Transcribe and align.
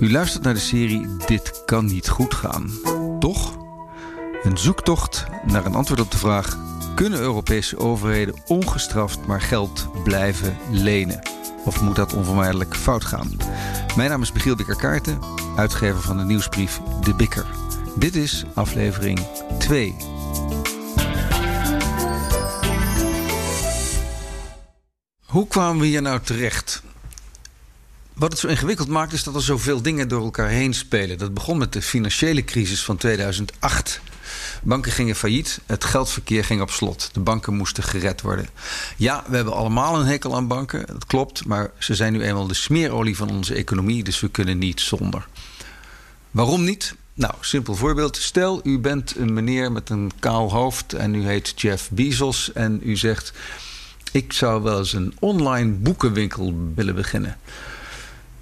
U 0.00 0.10
luistert 0.10 0.42
naar 0.44 0.54
de 0.54 0.60
serie 0.60 1.06
Dit 1.26 1.62
kan 1.64 1.86
niet 1.86 2.08
goed 2.08 2.34
gaan. 2.34 2.70
Toch? 3.18 3.58
Een 4.42 4.58
zoektocht 4.58 5.24
naar 5.46 5.66
een 5.66 5.74
antwoord 5.74 6.00
op 6.00 6.10
de 6.10 6.18
vraag: 6.18 6.58
kunnen 6.94 7.20
Europese 7.20 7.78
overheden 7.78 8.34
ongestraft 8.46 9.26
maar 9.26 9.40
geld 9.40 9.88
blijven 10.04 10.56
lenen? 10.70 11.20
Of 11.64 11.80
moet 11.80 11.96
dat 11.96 12.14
onvermijdelijk 12.14 12.76
fout 12.76 13.04
gaan? 13.04 13.36
Mijn 13.96 14.10
naam 14.10 14.22
is 14.22 14.32
Michiel 14.32 14.56
Bikker-Kaarten, 14.56 15.18
uitgever 15.56 16.00
van 16.00 16.16
de 16.16 16.24
nieuwsbrief 16.24 16.80
De 17.04 17.14
Bikker. 17.14 17.46
Dit 17.96 18.16
is 18.16 18.44
aflevering 18.54 19.20
2. 19.58 19.94
Hoe 25.26 25.46
kwamen 25.46 25.80
we 25.80 25.86
hier 25.86 26.02
nou 26.02 26.20
terecht? 26.20 26.79
Wat 28.20 28.30
het 28.30 28.40
zo 28.40 28.46
ingewikkeld 28.46 28.88
maakt 28.88 29.12
is 29.12 29.24
dat 29.24 29.34
er 29.34 29.42
zoveel 29.42 29.82
dingen 29.82 30.08
door 30.08 30.22
elkaar 30.22 30.48
heen 30.48 30.74
spelen. 30.74 31.18
Dat 31.18 31.34
begon 31.34 31.58
met 31.58 31.72
de 31.72 31.82
financiële 31.82 32.44
crisis 32.44 32.84
van 32.84 32.96
2008. 32.96 34.00
Banken 34.62 34.92
gingen 34.92 35.16
failliet, 35.16 35.60
het 35.66 35.84
geldverkeer 35.84 36.44
ging 36.44 36.60
op 36.60 36.70
slot. 36.70 37.10
De 37.12 37.20
banken 37.20 37.54
moesten 37.54 37.82
gered 37.82 38.20
worden. 38.20 38.48
Ja, 38.96 39.24
we 39.26 39.36
hebben 39.36 39.54
allemaal 39.54 40.00
een 40.00 40.06
hekel 40.06 40.36
aan 40.36 40.46
banken, 40.46 40.86
dat 40.86 41.06
klopt. 41.06 41.46
Maar 41.46 41.70
ze 41.78 41.94
zijn 41.94 42.12
nu 42.12 42.22
eenmaal 42.22 42.46
de 42.46 42.54
smeerolie 42.54 43.16
van 43.16 43.30
onze 43.30 43.54
economie, 43.54 44.04
dus 44.04 44.20
we 44.20 44.28
kunnen 44.28 44.58
niet 44.58 44.80
zonder. 44.80 45.26
Waarom 46.30 46.64
niet? 46.64 46.94
Nou, 47.14 47.34
simpel 47.40 47.74
voorbeeld. 47.74 48.16
Stel, 48.16 48.60
u 48.62 48.78
bent 48.78 49.16
een 49.16 49.32
meneer 49.32 49.72
met 49.72 49.90
een 49.90 50.10
kaal 50.18 50.50
hoofd 50.50 50.92
en 50.92 51.14
u 51.14 51.26
heet 51.26 51.60
Jeff 51.60 51.90
Bezos 51.90 52.52
en 52.52 52.80
u 52.82 52.96
zegt: 52.96 53.32
Ik 54.12 54.32
zou 54.32 54.62
wel 54.62 54.78
eens 54.78 54.92
een 54.92 55.14
online 55.18 55.72
boekenwinkel 55.72 56.54
willen 56.74 56.94
beginnen. 56.94 57.36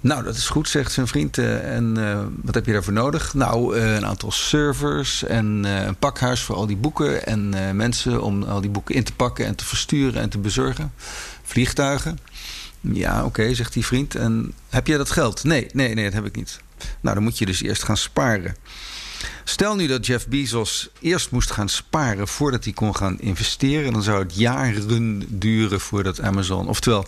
Nou, 0.01 0.23
dat 0.23 0.35
is 0.35 0.49
goed, 0.49 0.69
zegt 0.69 0.91
zijn 0.91 1.07
vriend. 1.07 1.37
Uh, 1.37 1.75
en 1.75 1.97
uh, 1.97 2.19
wat 2.41 2.55
heb 2.55 2.65
je 2.65 2.71
daarvoor 2.71 2.93
nodig? 2.93 3.33
Nou, 3.33 3.77
uh, 3.77 3.95
een 3.95 4.05
aantal 4.05 4.31
servers 4.31 5.23
en 5.23 5.45
een 5.63 5.95
pakhuis 5.95 6.41
voor 6.41 6.55
al 6.55 6.65
die 6.65 6.77
boeken. 6.77 7.25
En 7.25 7.75
mensen 7.75 8.21
om 8.21 8.43
al 8.43 8.61
die 8.61 8.69
boeken 8.69 8.95
in 8.95 9.03
te 9.03 9.13
pakken 9.13 9.45
en 9.45 9.55
te 9.55 9.65
versturen 9.65 10.21
en 10.21 10.29
te 10.29 10.37
bezorgen. 10.37 10.93
Vliegtuigen. 11.43 12.19
Ja, 12.81 13.25
oké, 13.25 13.53
zegt 13.53 13.73
die 13.73 13.85
vriend. 13.85 14.15
En 14.15 14.53
heb 14.69 14.87
jij 14.87 14.97
dat 14.97 15.11
geld? 15.11 15.43
Nee, 15.43 15.67
nee, 15.73 15.93
nee, 15.93 16.03
dat 16.03 16.13
heb 16.13 16.25
ik 16.25 16.35
niet. 16.35 16.59
Nou, 17.01 17.15
dan 17.15 17.23
moet 17.23 17.37
je 17.37 17.45
dus 17.45 17.61
eerst 17.61 17.83
gaan 17.83 17.97
sparen. 17.97 18.55
Stel 19.43 19.75
nu 19.75 19.87
dat 19.87 20.05
Jeff 20.05 20.27
Bezos 20.27 20.89
eerst 20.99 21.31
moest 21.31 21.51
gaan 21.51 21.69
sparen 21.69 22.27
voordat 22.27 22.63
hij 22.63 22.73
kon 22.73 22.95
gaan 22.95 23.19
investeren, 23.19 23.93
dan 23.93 24.03
zou 24.03 24.23
het 24.23 24.35
jaren 24.35 25.23
duren 25.39 25.79
voordat 25.79 26.21
Amazon. 26.21 26.67
Oftewel, 26.67 27.05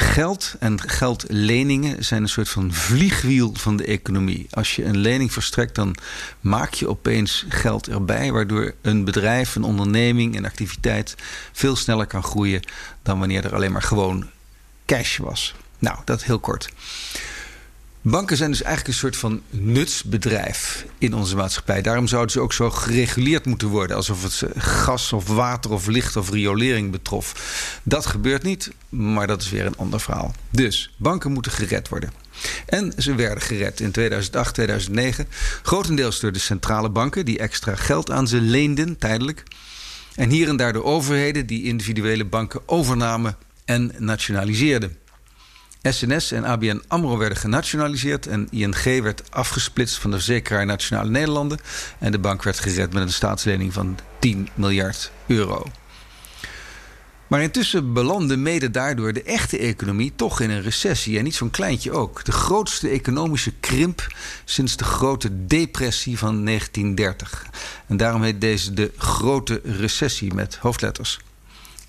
Geld 0.00 0.54
en 0.58 0.80
geldleningen 0.80 2.04
zijn 2.04 2.22
een 2.22 2.28
soort 2.28 2.48
van 2.48 2.72
vliegwiel 2.72 3.54
van 3.54 3.76
de 3.76 3.84
economie. 3.84 4.46
Als 4.50 4.76
je 4.76 4.84
een 4.84 4.96
lening 4.96 5.32
verstrekt, 5.32 5.74
dan 5.74 5.96
maak 6.40 6.74
je 6.74 6.88
opeens 6.88 7.44
geld 7.48 7.88
erbij, 7.88 8.32
waardoor 8.32 8.74
een 8.82 9.04
bedrijf, 9.04 9.54
een 9.54 9.62
onderneming, 9.62 10.36
een 10.36 10.44
activiteit 10.44 11.14
veel 11.52 11.76
sneller 11.76 12.06
kan 12.06 12.22
groeien 12.22 12.62
dan 13.02 13.18
wanneer 13.18 13.44
er 13.44 13.54
alleen 13.54 13.72
maar 13.72 13.82
gewoon 13.82 14.30
cash 14.86 15.18
was. 15.18 15.54
Nou, 15.78 15.98
dat 16.04 16.24
heel 16.24 16.38
kort. 16.38 16.68
Banken 18.02 18.36
zijn 18.36 18.50
dus 18.50 18.62
eigenlijk 18.62 18.94
een 18.94 19.00
soort 19.00 19.16
van 19.16 19.42
nutsbedrijf 19.50 20.86
in 20.98 21.14
onze 21.14 21.36
maatschappij. 21.36 21.82
Daarom 21.82 22.06
zouden 22.06 22.32
ze 22.32 22.40
ook 22.40 22.52
zo 22.52 22.70
gereguleerd 22.70 23.46
moeten 23.46 23.68
worden. 23.68 23.96
Alsof 23.96 24.22
het 24.22 24.44
gas 24.56 25.12
of 25.12 25.26
water 25.26 25.70
of 25.70 25.86
licht 25.86 26.16
of 26.16 26.30
riolering 26.30 26.90
betrof. 26.90 27.34
Dat 27.82 28.06
gebeurt 28.06 28.42
niet, 28.42 28.70
maar 28.88 29.26
dat 29.26 29.42
is 29.42 29.50
weer 29.50 29.66
een 29.66 29.76
ander 29.76 30.00
verhaal. 30.00 30.34
Dus 30.50 30.94
banken 30.96 31.32
moeten 31.32 31.52
gered 31.52 31.88
worden. 31.88 32.12
En 32.66 32.92
ze 32.96 33.14
werden 33.14 33.42
gered 33.42 33.80
in 33.80 33.90
2008, 33.90 34.54
2009. 34.54 35.26
Grotendeels 35.62 36.20
door 36.20 36.32
de 36.32 36.38
centrale 36.38 36.90
banken 36.90 37.24
die 37.24 37.38
extra 37.38 37.74
geld 37.74 38.10
aan 38.10 38.28
ze 38.28 38.40
leenden, 38.40 38.98
tijdelijk. 38.98 39.42
En 40.14 40.30
hier 40.30 40.48
en 40.48 40.56
daar 40.56 40.72
de 40.72 40.84
overheden 40.84 41.46
die 41.46 41.64
individuele 41.64 42.24
banken 42.24 42.60
overnamen 42.66 43.36
en 43.64 43.92
nationaliseerden. 43.98 44.96
SNS 45.82 46.32
en 46.32 46.44
ABN 46.44 46.82
AMRO 46.88 47.16
werden 47.16 47.38
genationaliseerd 47.38 48.26
en 48.26 48.48
ING 48.50 48.82
werd 48.82 49.22
afgesplitst 49.30 49.98
van 49.98 50.10
de 50.10 50.16
verzekeraar 50.16 50.66
Nationale 50.66 51.10
Nederlanden 51.10 51.58
en 51.98 52.12
de 52.12 52.18
bank 52.18 52.42
werd 52.42 52.58
gered 52.58 52.92
met 52.92 53.02
een 53.02 53.12
staatslening 53.12 53.72
van 53.72 53.98
10 54.18 54.48
miljard 54.54 55.10
euro. 55.26 55.66
Maar 57.26 57.42
intussen 57.42 57.92
belandde 57.92 58.36
mede 58.36 58.70
daardoor 58.70 59.12
de 59.12 59.22
echte 59.22 59.58
economie 59.58 60.12
toch 60.16 60.40
in 60.40 60.50
een 60.50 60.62
recessie. 60.62 61.18
En 61.18 61.24
niet 61.24 61.34
zo'n 61.34 61.50
kleintje 61.50 61.92
ook. 61.92 62.24
De 62.24 62.32
grootste 62.32 62.88
economische 62.88 63.52
krimp 63.60 64.06
sinds 64.44 64.76
de 64.76 64.84
grote 64.84 65.46
depressie 65.46 66.18
van 66.18 66.44
1930. 66.44 67.46
En 67.86 67.96
daarom 67.96 68.22
heet 68.22 68.40
deze 68.40 68.74
de 68.74 68.92
Grote 68.96 69.60
Recessie 69.64 70.34
met 70.34 70.56
hoofdletters. 70.56 71.18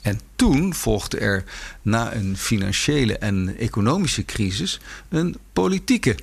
En 0.01 0.19
toen 0.35 0.73
volgde 0.73 1.17
er 1.17 1.43
na 1.81 2.13
een 2.13 2.37
financiële 2.37 3.17
en 3.17 3.57
economische 3.57 4.25
crisis 4.25 4.79
een 5.09 5.37
politieke. 5.53 6.15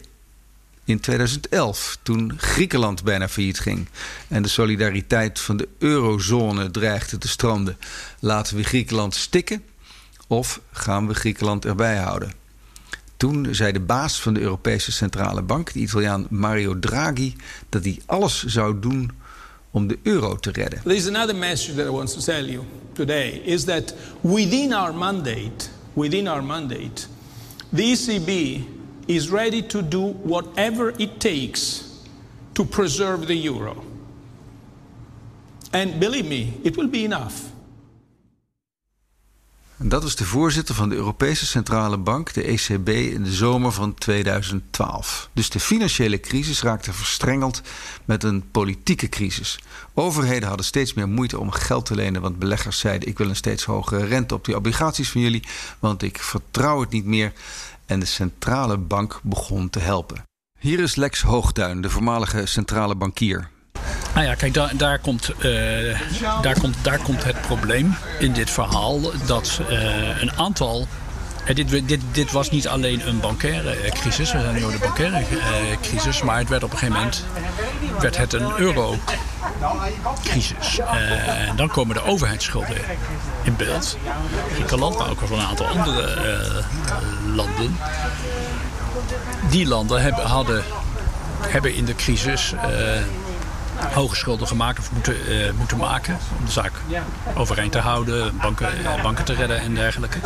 In 0.85 1.01
2011, 1.01 1.99
toen 2.03 2.33
Griekenland 2.37 3.05
bijna 3.05 3.29
failliet 3.29 3.61
ging 3.61 3.89
en 4.29 4.43
de 4.43 4.49
solidariteit 4.49 5.41
van 5.41 5.57
de 5.57 5.69
eurozone 5.79 6.71
dreigde 6.71 7.19
te 7.19 7.29
stranden. 7.29 7.79
Laten 8.21 8.57
we 8.57 8.63
Griekenland 8.63 9.15
stikken 9.15 9.63
of 10.27 10.61
gaan 10.73 11.07
we 11.07 11.15
Griekenland 11.15 11.65
erbij 11.65 11.97
houden? 11.97 12.33
Toen 13.17 13.49
zei 13.51 13.73
de 13.73 13.81
baas 13.81 14.21
van 14.21 14.35
de 14.35 14.41
Europese 14.41 14.93
Centrale 14.93 15.43
Bank, 15.43 15.73
de 15.73 15.79
Italiaan 15.79 16.27
Mario 16.31 16.79
Draghi, 16.79 17.37
dat 17.69 17.85
hij 17.85 18.01
alles 18.07 18.45
zou 18.45 18.81
doen 18.81 19.11
om 19.71 19.87
de 19.87 19.99
euro 20.03 20.37
te 20.37 20.51
redden. 20.51 20.81
There 20.85 20.97
is 20.97 21.07
another 21.07 21.35
message 21.35 21.75
that 21.77 21.87
I 21.87 21.91
want 21.91 22.09
to 22.09 22.25
tell 22.25 22.47
you 22.47 22.65
today 22.95 23.43
is 23.45 23.65
that 23.67 23.93
within 24.23 24.73
our 24.73 24.93
mandate, 24.93 25.71
within 25.95 26.29
our 26.29 26.43
mandate, 26.43 27.07
the 27.73 27.93
ECB 27.93 28.65
is 29.07 29.31
ready 29.31 29.63
to 29.63 29.83
do 29.83 30.13
whatever 30.25 30.95
it 30.99 31.21
takes 31.21 31.85
to 32.55 32.65
preserve 32.65 33.27
the 33.27 33.35
euro. 33.35 33.85
And 35.73 36.01
believe 36.01 36.27
me, 36.27 36.61
it 36.65 36.77
will 36.77 36.89
be 36.89 37.05
enough. 37.05 37.51
En 39.79 39.89
dat 39.89 40.03
was 40.03 40.17
de 40.17 40.25
voorzitter 40.25 40.75
van 40.75 40.89
de 40.89 40.95
Europese 40.95 41.47
Centrale 41.47 41.97
Bank, 41.97 42.33
de 42.33 42.43
ECB, 42.43 42.89
in 42.89 43.23
de 43.23 43.33
zomer 43.33 43.73
van 43.73 43.95
2012. 43.95 45.31
Dus 45.33 45.51
de 45.51 45.61
financiële 45.61 46.21
crisis 46.21 46.63
raakte 46.63 46.93
verstrengeld 46.93 47.63
met 48.05 48.25
een 48.25 48.51
politieke 48.51 49.09
crisis. 49.09 49.59
Overheden 49.95 50.49
hadden 50.49 50.67
steeds 50.67 50.95
meer 50.95 51.09
moeite 51.09 51.39
om 51.39 51.51
geld 51.51 51.87
te 51.87 51.95
lenen, 51.95 52.23
want 52.23 52.39
beleggers 52.39 52.79
zeiden: 52.79 53.09
Ik 53.09 53.19
wil 53.19 53.29
een 53.29 53.37
steeds 53.37 53.65
hogere 53.65 54.05
rente 54.05 54.35
op 54.35 54.45
die 54.45 54.57
obligaties 54.57 55.11
van 55.11 55.21
jullie, 55.21 55.45
want 55.79 56.03
ik 56.03 56.19
vertrouw 56.19 56.81
het 56.81 56.91
niet 56.91 57.05
meer. 57.05 57.33
En 57.87 58.01
de 58.01 58.07
centrale 58.07 58.77
bank 58.77 59.21
begon 59.23 59.71
te 59.71 59.79
helpen. 59.79 60.23
Hier 60.59 60.81
is 60.81 60.95
Lex 60.95 61.23
Hoogduin, 61.23 61.81
de 61.81 61.91
voormalige 61.91 62.47
centrale 62.47 62.95
bankier. 62.95 63.51
Nou 64.19 64.31
ja, 64.31 64.37
kijk, 64.37 64.79
daar, 64.79 64.99
komt, 64.99 65.31
uh, 65.39 66.01
daar, 66.43 66.61
komt, 66.61 66.77
daar 66.83 66.99
komt 66.99 67.25
het 67.25 67.41
probleem 67.41 67.97
in 68.19 68.33
dit 68.33 68.51
verhaal 68.51 69.01
dat 69.27 69.61
uh, 69.71 70.21
een 70.21 70.33
aantal. 70.33 70.87
Uh, 71.49 71.55
dit, 71.55 71.89
dit, 71.89 72.01
dit 72.13 72.33
was 72.33 72.51
niet 72.51 72.69
alleen 72.69 73.09
een 73.09 73.21
bankaire 73.21 73.77
crisis, 73.91 74.33
we 74.33 74.41
zijn 74.41 74.55
nu 74.55 74.61
de 74.61 74.79
bankaire 74.81 75.25
crisis, 75.83 76.23
maar 76.23 76.39
het 76.39 76.49
werd 76.49 76.63
op 76.63 76.73
een 76.73 76.79
gegeven 76.79 77.01
moment 77.01 77.25
werd 78.01 78.17
het 78.17 78.33
een 78.33 78.53
euro-crisis. 78.57 78.99
en 81.49 81.57
dan 81.57 81.69
komen 81.69 81.95
de 81.95 82.03
overheidsschulden 82.03 82.77
in 83.43 83.57
beeld. 83.57 83.97
Griekenland, 84.55 84.99
maar 84.99 85.11
ook 85.11 85.21
wel 85.21 85.39
een 85.39 85.45
aantal 85.45 85.67
andere 85.67 86.17
landen. 87.35 87.77
Die 89.51 89.67
landen 89.67 90.03
hebben, 90.03 90.25
hadden, 90.25 90.65
hebben 91.41 91.75
in 91.75 91.85
de 91.85 91.95
crisis 91.95 92.55
hoge 93.93 94.17
schulden 94.17 94.47
gemaakt 94.47 94.79
of 94.79 94.93
moeten, 94.93 95.15
uh, 95.29 95.51
moeten 95.53 95.77
maken. 95.77 96.19
Om 96.39 96.45
de 96.45 96.51
zaak 96.53 96.73
overeind 97.35 97.73
te 97.73 97.79
houden, 97.79 98.37
banken, 98.41 98.69
uh, 98.83 99.03
banken 99.03 99.25
te 99.25 99.35
redden 99.35 99.61
en 99.61 99.75
dergelijke. 99.75 100.19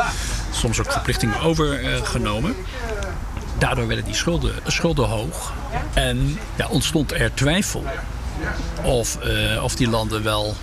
Soms 0.51 0.81
ook 0.81 0.93
verplichtingen 0.93 1.41
overgenomen. 1.41 2.57
Daardoor 3.59 3.87
werden 3.87 4.05
die 4.05 4.15
schulden, 4.15 4.55
schulden 4.67 5.09
hoog. 5.09 5.53
En 5.95 6.39
ja, 6.55 6.69
ontstond 6.69 7.13
er 7.13 7.35
twijfel 7.35 7.85
of, 8.83 9.19
uh, 9.25 9.63
of 9.63 9.75
die 9.75 9.89
landen 9.89 10.23
wel 10.23 10.57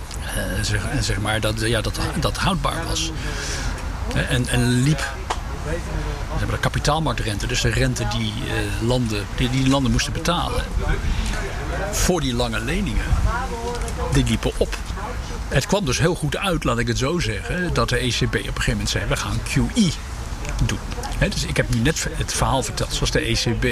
zeg, 0.62 0.82
zeg, 1.00 1.20
maar, 1.20 1.40
dat, 1.40 1.60
ja, 1.60 1.80
dat, 1.80 1.98
dat 2.20 2.36
houdbaar 2.36 2.84
was. 2.88 3.10
En, 4.28 4.48
en 4.48 4.82
liep 4.82 5.12
we 5.64 6.38
hebben 6.38 6.56
de 6.56 6.62
kapitaalmarktrente, 6.62 7.46
dus 7.46 7.60
de 7.60 7.70
rente 7.70 8.06
die, 8.08 8.32
uh, 8.46 8.88
landen, 8.88 9.26
die, 9.36 9.50
die 9.50 9.68
landen 9.68 9.92
moesten 9.92 10.12
betalen 10.12 10.64
voor 11.92 12.20
die 12.20 12.34
lange 12.34 12.60
leningen, 12.60 13.04
die 14.12 14.24
liepen 14.24 14.52
op. 14.56 14.76
Het 15.48 15.66
kwam 15.66 15.84
dus 15.84 15.98
heel 15.98 16.14
goed 16.14 16.36
uit, 16.36 16.64
laat 16.64 16.78
ik 16.78 16.86
het 16.86 16.98
zo 16.98 17.18
zeggen, 17.18 17.74
dat 17.74 17.88
de 17.88 17.96
ECB 17.96 18.22
op 18.22 18.34
een 18.34 18.40
gegeven 18.40 18.70
moment 18.70 18.88
zei: 18.88 19.04
we 19.04 19.16
gaan 19.16 19.38
QE 19.42 19.90
doen. 20.64 20.78
dus 21.18 21.44
ik 21.44 21.56
heb 21.56 21.74
nu 21.74 21.80
net 21.80 22.06
het 22.12 22.32
verhaal 22.32 22.62
verteld 22.62 22.92
zoals 22.94 23.10
de 23.10 23.20
ECB 23.20 23.64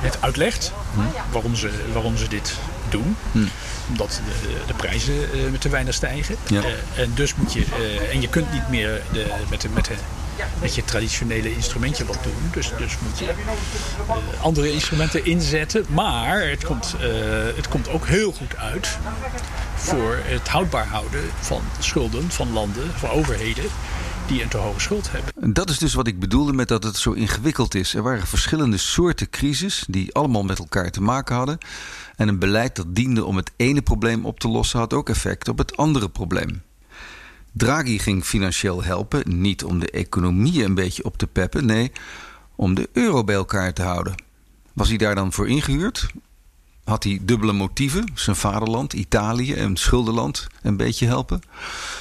het 0.00 0.18
uitlegt. 0.20 0.72
Waarom, 1.32 1.56
ze, 1.56 1.70
waarom 1.92 2.16
ze 2.16 2.28
dit 2.28 2.58
doen. 2.88 3.16
Omdat 3.88 4.20
de, 4.42 4.54
de, 4.66 4.74
prijzen 4.74 5.14
uh, 5.14 5.58
te 5.58 5.68
weinig 5.68 5.94
stijgen. 5.94 6.36
Ja. 6.46 6.60
Uh, 6.60 7.02
en 7.02 7.12
dus 7.14 7.34
moet 7.34 7.52
je. 7.52 7.60
Uh, 7.60 8.14
en 8.14 8.20
je 8.20 8.28
kunt 8.28 8.52
niet 8.52 8.68
meer 8.68 9.02
de, 9.12 9.26
met, 9.48 9.60
de, 9.60 9.68
met, 9.68 9.84
de, 9.84 9.94
met 10.60 10.74
je 10.74 10.84
traditionele 10.84 11.54
instrumentje 11.54 12.04
wat 12.04 12.18
doen. 12.22 12.50
Dus, 12.52 12.72
dus 12.78 12.98
moet 12.98 13.18
je 13.18 13.32
andere 14.40 14.72
instrumenten 14.72 15.24
inzetten. 15.24 15.84
Maar 15.88 16.48
het 16.48 16.64
komt, 16.64 16.94
het 17.56 17.68
komt 17.68 17.88
ook 17.88 18.06
heel 18.06 18.32
goed 18.32 18.56
uit 18.56 18.98
voor 19.74 20.18
het 20.22 20.48
houdbaar 20.48 20.86
houden 20.86 21.22
van 21.40 21.62
schulden 21.78 22.30
van 22.30 22.52
landen, 22.52 22.90
van 22.94 23.10
overheden 23.10 23.64
die 24.26 24.42
een 24.42 24.48
te 24.48 24.56
hoge 24.56 24.80
schuld 24.80 25.08
hebben. 25.10 25.52
Dat 25.52 25.70
is 25.70 25.78
dus 25.78 25.94
wat 25.94 26.06
ik 26.06 26.20
bedoelde 26.20 26.52
met 26.52 26.68
dat 26.68 26.84
het 26.84 26.96
zo 26.96 27.12
ingewikkeld 27.12 27.74
is. 27.74 27.94
Er 27.94 28.02
waren 28.02 28.26
verschillende 28.26 28.76
soorten 28.76 29.30
crisis 29.30 29.84
die 29.88 30.14
allemaal 30.14 30.42
met 30.42 30.58
elkaar 30.58 30.90
te 30.90 31.02
maken 31.02 31.36
hadden. 31.36 31.58
En 32.16 32.28
een 32.28 32.38
beleid 32.38 32.76
dat 32.76 32.94
diende 32.94 33.24
om 33.24 33.36
het 33.36 33.50
ene 33.56 33.82
probleem 33.82 34.24
op 34.26 34.40
te 34.40 34.48
lossen 34.48 34.78
had 34.78 34.92
ook 34.92 35.08
effect 35.08 35.48
op 35.48 35.58
het 35.58 35.76
andere 35.76 36.08
probleem. 36.08 36.62
Draghi 37.52 37.98
ging 37.98 38.24
financieel 38.24 38.82
helpen, 38.82 39.40
niet 39.40 39.64
om 39.64 39.78
de 39.78 39.90
economie 39.90 40.64
een 40.64 40.74
beetje 40.74 41.04
op 41.04 41.16
te 41.16 41.26
peppen, 41.26 41.66
nee, 41.66 41.92
om 42.56 42.74
de 42.74 42.88
euro 42.92 43.24
bij 43.24 43.34
elkaar 43.34 43.72
te 43.72 43.82
houden. 43.82 44.22
Was 44.72 44.88
hij 44.88 44.96
daar 44.96 45.14
dan 45.14 45.32
voor 45.32 45.48
ingehuurd? 45.48 46.08
had 46.90 47.04
hij 47.04 47.18
dubbele 47.22 47.52
motieven. 47.52 48.10
Zijn 48.14 48.36
vaderland, 48.36 48.92
Italië 48.92 49.54
en 49.54 49.76
schuldenland 49.76 50.46
een 50.62 50.76
beetje 50.76 51.06
helpen. 51.06 51.40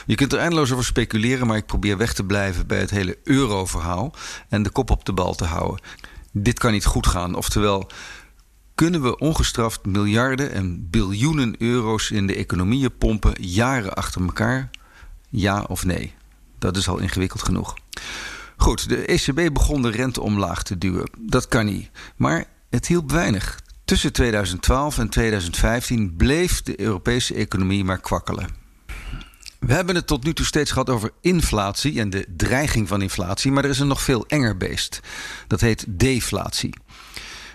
Je 0.06 0.16
kunt 0.16 0.34
er 0.34 0.40
eindeloos 0.40 0.72
over 0.72 0.86
speculeren, 0.86 1.48
maar 1.48 1.58
ik 1.58 1.66
probeer 1.66 1.98
weg 1.98 2.14
te 2.14 2.24
blijven 2.24 2.68
bij 2.68 2.80
het 2.80 2.90
hele 2.90 3.18
euro-verhaal 3.24 4.14
en 4.50 4.64
de 4.64 4.70
kop 4.70 4.90
op 4.90 5.06
de 5.06 5.14
bal 5.14 5.36
te 5.36 5.46
houden. 5.46 5.86
Dit 6.32 6.60
kan 6.60 6.72
niet 6.72 6.86
goed 6.86 7.08
gaan. 7.08 7.36
Oftewel, 7.36 7.90
kunnen 8.76 9.02
we 9.02 9.18
ongestraft 9.18 9.86
miljarden 9.86 10.52
en 10.52 10.90
biljoenen 10.90 11.56
euro's 11.58 12.12
in 12.12 12.28
de 12.28 12.36
economieën 12.36 12.98
pompen 12.98 13.34
jaren 13.40 13.94
achter 13.94 14.22
elkaar? 14.22 14.70
Ja 15.30 15.64
of 15.68 15.86
nee? 15.86 16.14
Dat 16.60 16.78
is 16.78 16.88
al 16.88 16.98
ingewikkeld 16.98 17.44
genoeg. 17.44 17.74
Goed, 18.58 18.90
de 18.90 19.06
ECB 19.06 19.54
begon 19.54 19.82
de 19.82 19.90
rente 19.90 20.22
omlaag 20.22 20.64
te 20.64 20.78
duwen. 20.78 21.10
Dat 21.20 21.48
kan 21.48 21.66
niet. 21.66 21.90
Maar 22.16 22.46
het 22.70 22.88
hielp 22.88 23.12
weinig. 23.12 23.60
Tussen 23.86 24.14
2012 24.14 24.98
en 24.98 25.10
2015 25.10 26.16
bleef 26.16 26.62
de 26.62 26.80
Europese 26.80 27.34
economie 27.34 27.84
maar 27.84 28.00
kwakkelen. 28.00 28.48
We 29.60 29.74
hebben 29.74 29.96
het 29.96 30.08
tot 30.08 30.24
nu 30.24 30.34
toe 30.34 30.46
steeds 30.46 30.72
gehad 30.72 30.90
over 30.90 31.12
inflatie 31.22 32.00
en 32.00 32.10
de 32.10 32.26
dreiging 32.38 32.88
van 32.88 33.02
inflatie, 33.02 33.52
maar 33.52 33.64
er 33.64 33.70
is 33.70 33.80
een 33.80 33.88
nog 33.88 34.02
veel 34.02 34.26
enger 34.28 34.58
beest. 34.58 35.00
Dat 35.48 35.62
heet 35.62 35.86
deflatie. 35.88 36.74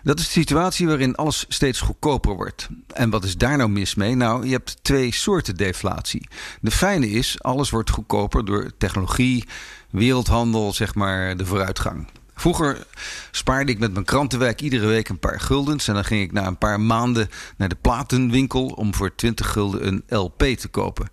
Dat 0.04 0.18
is 0.18 0.24
de 0.24 0.30
situatie 0.30 0.86
waarin 0.86 1.14
alles 1.14 1.44
steeds 1.48 1.80
goedkoper 1.80 2.34
wordt. 2.34 2.68
En 2.94 3.10
wat 3.10 3.24
is 3.24 3.36
daar 3.36 3.56
nou 3.56 3.70
mis 3.70 3.94
mee? 3.94 4.14
Nou, 4.14 4.46
je 4.46 4.52
hebt 4.52 4.76
twee 4.82 5.12
soorten 5.12 5.56
deflatie. 5.56 6.28
De 6.60 6.70
fijne 6.70 7.10
is, 7.10 7.42
alles 7.42 7.70
wordt 7.70 7.90
goedkoper 7.90 8.44
door 8.44 8.70
technologie, 8.78 9.44
wereldhandel, 9.90 10.72
zeg 10.72 10.94
maar, 10.94 11.36
de 11.36 11.46
vooruitgang. 11.46 12.06
Vroeger 12.34 12.86
spaarde 13.30 13.72
ik 13.72 13.78
met 13.78 13.92
mijn 13.92 14.04
krantenwerk 14.04 14.60
iedere 14.60 14.86
week 14.86 15.08
een 15.08 15.18
paar 15.18 15.40
guldens. 15.40 15.88
En 15.88 15.94
dan 15.94 16.04
ging 16.04 16.22
ik 16.22 16.32
na 16.32 16.46
een 16.46 16.58
paar 16.58 16.80
maanden 16.80 17.28
naar 17.56 17.68
de 17.68 17.78
platenwinkel 17.80 18.66
om 18.66 18.94
voor 18.94 19.14
20 19.14 19.52
gulden 19.52 19.86
een 19.86 20.04
LP 20.08 20.42
te 20.42 20.68
kopen. 20.68 21.08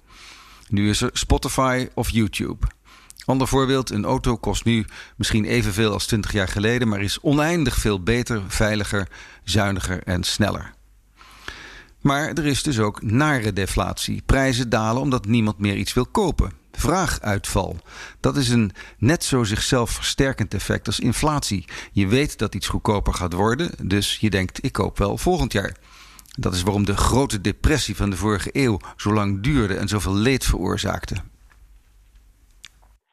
Nu 0.70 0.90
is 0.90 1.02
er 1.02 1.10
Spotify 1.14 1.88
of 1.94 2.10
YouTube. 2.10 2.68
Ander 3.26 3.48
voorbeeld: 3.48 3.90
een 3.90 4.06
auto 4.06 4.38
kost 4.38 4.66
nu 4.66 4.86
misschien 5.16 5.46
evenveel 5.46 5.94
als 5.94 6.06
20 6.06 6.32
jaar 6.32 6.48
geleden, 6.48 6.88
maar 6.88 7.02
is 7.02 7.20
oneindig 7.22 7.76
veel 7.76 8.04
beter, 8.04 8.42
veiliger, 8.48 9.08
zuiniger 9.44 10.04
en 10.04 10.24
sneller. 10.24 10.74
Maar 12.02 12.28
er 12.28 12.46
is 12.46 12.64
dus 12.64 12.80
ook 12.80 13.02
nare 13.02 13.54
deflatie. 13.54 14.22
Prijzen 14.26 14.70
dalen 14.70 15.02
omdat 15.02 15.26
niemand 15.26 15.58
meer 15.58 15.76
iets 15.76 15.94
wil 15.94 16.06
kopen 16.06 16.60
vraaguitval. 16.72 17.78
Dat 18.20 18.38
is 18.38 18.50
een 18.50 18.72
net 18.98 19.24
zo 19.24 19.44
zichzelf 19.44 19.92
versterkend 19.92 20.54
effect 20.54 20.88
als 20.88 21.00
inflatie. 21.00 21.66
Je 21.92 22.08
weet 22.08 22.38
dat 22.38 22.56
iets 22.56 22.68
goedkoper 22.68 23.14
gaat 23.14 23.34
worden, 23.34 23.72
dus 23.84 24.18
je 24.20 24.30
denkt: 24.30 24.64
ik 24.64 24.72
koop 24.72 24.98
wel 24.98 25.18
volgend 25.18 25.52
jaar. 25.52 25.76
Dat 26.40 26.54
is 26.54 26.62
waarom 26.62 26.86
de 26.86 26.98
grote 26.98 27.42
depressie 27.42 27.96
van 27.96 28.10
de 28.10 28.18
vorige 28.18 28.50
eeuw 28.52 28.80
zo 28.96 29.14
lang 29.14 29.44
duurde 29.44 29.76
en 29.76 29.88
zoveel 29.88 30.16
leed 30.16 30.46
veroorzaakte. 30.46 31.16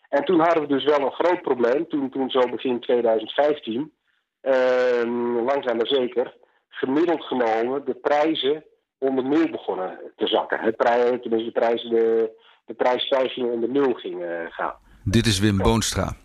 En 0.09 0.25
toen 0.25 0.41
hadden 0.41 0.63
we 0.63 0.69
dus 0.69 0.85
wel 0.85 1.01
een 1.01 1.13
groot 1.13 1.43
probleem, 1.43 1.89
toen, 1.89 2.11
toen 2.11 2.31
zo 2.31 2.49
begin 2.49 2.81
2015, 2.81 3.93
eh, 4.41 5.03
langzaam 5.45 5.77
maar 5.77 5.87
zeker, 5.87 6.37
gemiddeld 6.69 7.23
genomen 7.25 7.85
de 7.85 7.95
prijzen 7.95 8.65
onder 8.99 9.25
nul 9.25 9.51
begonnen 9.51 9.99
te 10.17 10.27
zakken. 10.27 10.61
Het 10.61 10.77
prij, 10.77 11.19
tenminste, 11.19 11.53
de 11.53 11.61
prijzen, 11.61 11.91
de, 11.91 12.31
de 12.65 12.75
prijsstijgingen 12.75 13.53
onder 13.53 13.69
nul 13.69 13.93
gingen 13.93 14.53
gaan. 14.53 14.75
Dit 15.05 15.27
is 15.27 15.39
Wim 15.39 15.59
Boonstra. 15.59 16.17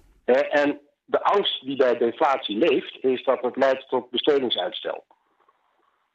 En 0.49 0.79
de 1.05 1.23
angst 1.23 1.65
die 1.65 1.75
bij 1.75 1.97
deflatie 1.97 2.57
leeft, 2.57 2.97
is 3.03 3.23
dat 3.23 3.41
het 3.41 3.55
leidt 3.55 3.89
tot 3.89 4.09
bestedingsuitstel. 4.09 5.05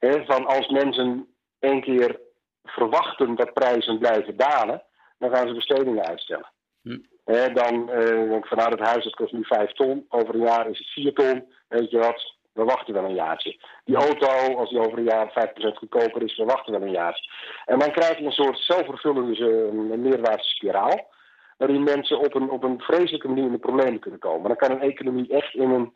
Van 0.00 0.46
als 0.46 0.68
mensen 0.68 1.26
één 1.58 1.80
keer 1.80 2.20
verwachten 2.64 3.34
dat 3.34 3.52
prijzen 3.52 3.98
blijven 3.98 4.36
dalen, 4.36 4.82
dan 5.18 5.30
gaan 5.30 5.48
ze 5.48 5.54
bestedingen 5.54 6.04
uitstellen. 6.04 6.52
Hm. 6.82 6.98
Dan 7.28 7.90
uh, 7.90 8.06
denk 8.06 8.44
ik 8.44 8.46
van 8.46 8.58
nou, 8.58 8.70
het 8.70 8.88
huis 8.88 9.04
dat 9.04 9.14
kost 9.14 9.32
nu 9.32 9.44
5 9.44 9.72
ton, 9.72 10.06
over 10.08 10.34
een 10.34 10.40
jaar 10.40 10.70
is 10.70 10.78
het 10.78 10.88
4 10.88 11.12
ton. 11.12 11.52
Weet 11.68 11.90
je 11.90 11.98
wat, 11.98 12.34
we 12.52 12.64
wachten 12.64 12.94
wel 12.94 13.04
een 13.04 13.14
jaartje. 13.14 13.56
Die 13.84 13.96
auto, 13.96 14.56
als 14.56 14.70
die 14.70 14.78
over 14.78 14.98
een 14.98 15.04
jaar 15.04 15.28
5% 15.28 15.76
goedkoper 15.76 16.22
is, 16.22 16.36
we 16.36 16.44
wachten 16.44 16.72
wel 16.72 16.82
een 16.82 16.90
jaartje. 16.90 17.30
En 17.64 17.78
dan 17.78 17.90
krijg 17.90 18.18
je 18.18 18.24
een 18.24 18.32
soort 18.32 18.58
zelfvervullende 18.58 19.38
uh, 19.38 19.98
meerwaartse 19.98 20.48
spiraal. 20.48 21.08
Waarin 21.56 21.82
mensen 21.82 22.18
op 22.18 22.34
een, 22.34 22.50
op 22.50 22.62
een 22.62 22.80
vreselijke 22.80 23.28
manier 23.28 23.44
in 23.44 23.52
de 23.52 23.58
problemen 23.58 24.00
kunnen 24.00 24.20
komen. 24.20 24.48
Dan 24.48 24.56
kan 24.56 24.70
een 24.70 24.90
economie 24.90 25.32
echt 25.32 25.54
in 25.54 25.70
een. 25.70 25.94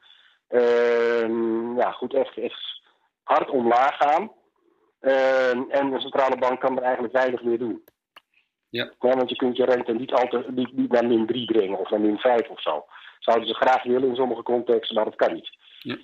Uh, 0.50 1.76
ja, 1.76 1.90
goed, 1.90 2.14
echt, 2.14 2.36
echt 2.36 2.80
hard 3.22 3.50
omlaag 3.50 3.96
gaan. 3.96 4.32
Uh, 5.00 5.50
en 5.50 5.90
de 5.90 6.00
centrale 6.00 6.38
bank 6.38 6.60
kan 6.60 6.76
er 6.76 6.82
eigenlijk 6.82 7.14
weinig 7.14 7.42
meer 7.42 7.58
doen. 7.58 7.84
Ja. 8.72 8.90
ja 9.00 9.16
want 9.16 9.30
je 9.30 9.36
kunt 9.36 9.56
je 9.56 9.64
rente 9.64 9.92
niet, 9.92 10.12
altijd, 10.12 10.50
niet, 10.50 10.72
niet 10.72 10.92
naar 10.92 11.06
min 11.06 11.26
3 11.26 11.44
brengen 11.44 11.78
of 11.78 11.90
naar 11.90 12.00
min 12.00 12.18
5 12.18 12.48
of 12.48 12.60
zo. 12.60 12.84
Zouden 13.18 13.48
ze 13.48 13.54
graag 13.54 13.82
willen 13.82 14.08
in 14.08 14.16
sommige 14.16 14.42
contexten, 14.42 14.94
maar 14.94 15.04
dat 15.04 15.16
kan 15.16 15.34
niet. 15.34 15.50
Ja. 15.82 15.96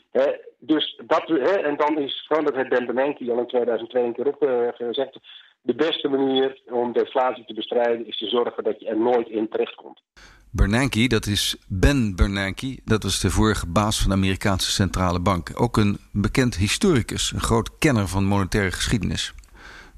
dus 0.59 1.01
dat, 1.07 1.31
en 1.63 1.77
dan 1.77 1.99
is 1.99 2.27
dat 2.29 2.57
het 2.57 2.69
Ben 2.69 2.87
Bernanke 2.87 3.33
al 3.33 3.39
in 3.39 3.47
2002 3.47 4.05
een 4.05 4.15
keer 4.15 4.27
opgezegd. 4.27 5.17
Uh, 5.17 5.23
de 5.63 5.75
beste 5.75 6.09
manier 6.09 6.61
om 6.71 6.93
deflatie 6.93 7.45
te 7.45 7.55
bestrijden 7.55 8.07
is 8.07 8.19
te 8.19 8.27
zorgen 8.27 8.65
dat 8.65 8.81
je 8.81 8.89
er 8.89 8.99
nooit 8.99 9.29
in 9.29 9.49
terechtkomt. 9.49 10.01
Bernanke, 10.51 11.09
dat 11.09 11.27
is 11.27 11.57
Ben 11.69 12.17
Bernanke, 12.17 12.79
dat 12.85 13.03
was 13.03 13.21
de 13.21 13.31
vorige 13.31 13.67
baas 13.67 13.99
van 14.01 14.11
de 14.11 14.17
Amerikaanse 14.17 14.71
Centrale 14.71 15.21
Bank. 15.21 15.51
Ook 15.55 15.77
een 15.77 15.99
bekend 16.13 16.57
historicus, 16.57 17.33
een 17.33 17.41
groot 17.41 17.79
kenner 17.79 18.09
van 18.09 18.25
monetaire 18.25 18.71
geschiedenis. 18.71 19.35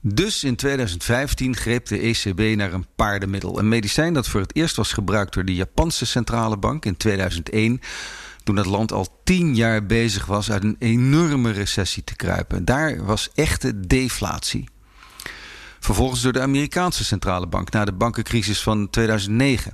Dus 0.02 0.44
in 0.44 0.56
2015 0.56 1.56
greep 1.56 1.86
de 1.86 1.98
ECB 1.98 2.56
naar 2.56 2.72
een 2.72 2.86
paardenmiddel. 2.96 3.58
Een 3.58 3.68
medicijn 3.68 4.14
dat 4.14 4.28
voor 4.28 4.40
het 4.40 4.56
eerst 4.56 4.76
was 4.76 4.92
gebruikt 4.92 5.34
door 5.34 5.44
de 5.44 5.54
Japanse 5.54 6.06
centrale 6.06 6.56
bank 6.56 6.84
in 6.84 6.96
2001 6.96 7.80
toen 8.44 8.56
het 8.56 8.66
land 8.66 8.92
al 8.92 9.20
tien 9.24 9.54
jaar 9.54 9.86
bezig 9.86 10.26
was 10.26 10.50
uit 10.50 10.64
een 10.64 10.76
enorme 10.78 11.50
recessie 11.50 12.04
te 12.04 12.16
kruipen. 12.16 12.64
Daar 12.64 13.04
was 13.04 13.30
echte 13.34 13.80
deflatie. 13.80 14.68
Vervolgens 15.80 16.22
door 16.22 16.32
de 16.32 16.40
Amerikaanse 16.40 17.04
centrale 17.04 17.46
bank 17.46 17.70
na 17.70 17.84
de 17.84 17.92
bankencrisis 17.92 18.62
van 18.62 18.90
2009. 18.90 19.72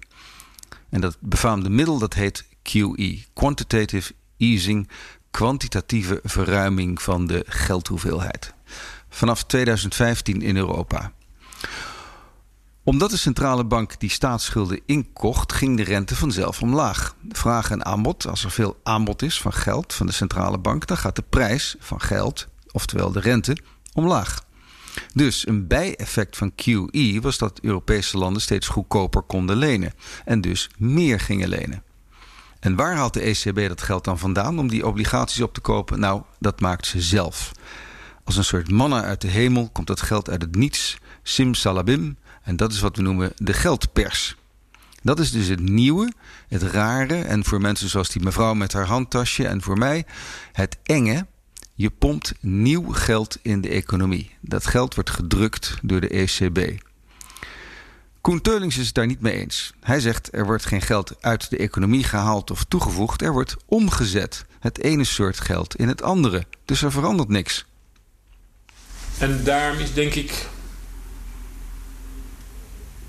En 0.91 1.01
dat 1.01 1.17
befaamde 1.21 1.71
middel 1.71 1.99
dat 1.99 2.15
heet 2.15 2.45
QE, 2.63 3.23
Quantitative 3.33 4.13
Easing, 4.37 4.91
kwantitatieve 5.31 6.21
verruiming 6.23 7.03
van 7.03 7.27
de 7.27 7.45
geldhoeveelheid. 7.49 8.56
Vanaf 9.17 9.45
2015 9.45 10.43
in 10.43 10.57
Europa 10.57 11.13
omdat 12.87 13.11
de 13.11 13.17
centrale 13.17 13.65
bank 13.65 14.01
die 14.01 14.11
staatsschulden 14.11 14.81
inkocht, 14.87 15.53
ging 15.53 15.77
de 15.77 15.83
rente 15.83 16.17
vanzelf 16.17 16.63
omlaag. 16.63 17.15
Vraag 17.29 17.71
en 17.71 17.85
aanbod, 17.85 18.27
als 18.27 18.45
er 18.45 18.51
veel 18.51 18.81
aanbod 18.83 19.23
is 19.23 19.41
van 19.41 19.53
geld 19.53 19.95
van 19.95 20.07
de 20.07 20.13
centrale 20.13 20.59
bank, 20.59 20.87
dan 20.87 20.97
gaat 20.97 21.17
de 21.17 21.25
prijs 21.29 21.77
van 21.79 22.01
geld, 22.01 22.49
oftewel 22.73 23.13
de 23.13 23.21
rente, 23.21 23.57
omlaag. 23.93 24.45
Dus 25.15 25.47
een 25.47 25.67
bijeffect 25.67 26.37
van 26.37 26.55
QE 26.55 27.19
was 27.21 27.39
dat 27.39 27.61
Europese 27.63 28.19
landen 28.19 28.43
steeds 28.43 28.69
goedkoper 28.69 29.23
konden 29.23 29.57
lenen 29.57 29.93
en 30.25 30.41
dus 30.41 30.71
meer 30.79 31.21
gingen 31.21 31.49
lenen. 31.49 31.83
En 32.61 32.77
waar 32.77 32.97
haalt 32.97 33.15
de 33.15 33.21
ECB 33.21 33.69
dat 33.69 33.83
geld 33.83 34.05
dan 34.05 34.19
vandaan 34.19 34.59
om 34.59 34.69
die 34.69 34.87
obligaties 34.87 35.43
op 35.43 35.55
te 35.55 35.61
kopen? 35.61 36.01
Nou, 36.01 36.23
dat 36.39 36.61
maakt 36.61 36.87
ze 36.87 37.01
zelf. 37.01 37.53
Als 38.27 38.37
een 38.37 38.45
soort 38.45 38.71
manna 38.71 39.03
uit 39.03 39.21
de 39.21 39.29
hemel 39.29 39.69
komt 39.73 39.87
dat 39.87 40.01
geld 40.01 40.31
uit 40.31 40.43
het 40.43 40.55
niets, 40.55 40.99
simsalabim, 41.23 42.17
en 42.43 42.57
dat 42.57 42.73
is 42.73 42.81
wat 42.81 42.97
we 42.97 43.03
noemen 43.03 43.33
de 43.37 43.53
geldpers. 43.53 44.37
Dat 45.03 45.21
is 45.21 45.31
dus 45.31 45.47
het 45.47 45.61
nieuwe, 45.61 46.13
het 46.49 46.63
rare 46.63 47.23
en 47.23 47.45
voor 47.45 47.61
mensen 47.61 47.89
zoals 47.89 48.09
die 48.09 48.23
mevrouw 48.23 48.55
met 48.55 48.73
haar 48.73 48.87
handtasje 48.87 49.47
en 49.47 49.63
voor 49.63 49.79
mij 49.79 50.05
het 50.53 50.77
enge. 50.83 51.27
Je 51.75 51.91
pompt 51.91 52.35
nieuw 52.41 52.93
geld 52.93 53.39
in 53.43 53.61
de 53.61 53.69
economie. 53.69 54.37
Dat 54.41 54.67
geld 54.67 54.95
wordt 54.95 55.11
gedrukt 55.11 55.79
door 55.83 56.01
de 56.01 56.09
ECB. 56.09 56.83
Koen 58.21 58.41
Teulings 58.41 58.79
is 58.79 58.87
het 58.87 58.95
daar 58.95 59.07
niet 59.07 59.21
mee 59.21 59.33
eens. 59.33 59.73
Hij 59.81 60.01
zegt 60.01 60.29
er 60.33 60.45
wordt 60.45 60.67
geen 60.67 60.83
geld 60.83 61.23
uit 61.23 61.51
de 61.51 61.57
economie 61.57 62.05
gehaald 62.05 62.51
of 62.51 62.65
toegevoegd, 62.65 63.23
er 63.23 63.33
wordt 63.33 63.57
omgezet. 63.67 64.45
Het 64.61 64.79
ene 64.79 65.05
soort 65.05 65.41
geld 65.41 65.77
in 65.77 65.89
het 65.89 66.03
andere. 66.03 66.47
Dus 66.65 66.83
er 66.83 66.93
verandert 66.93 67.29
niks. 67.29 67.67
En 69.19 69.45
daarom 69.45 69.79
is 69.79 69.95
denk 69.95 70.15
ik 70.15 70.49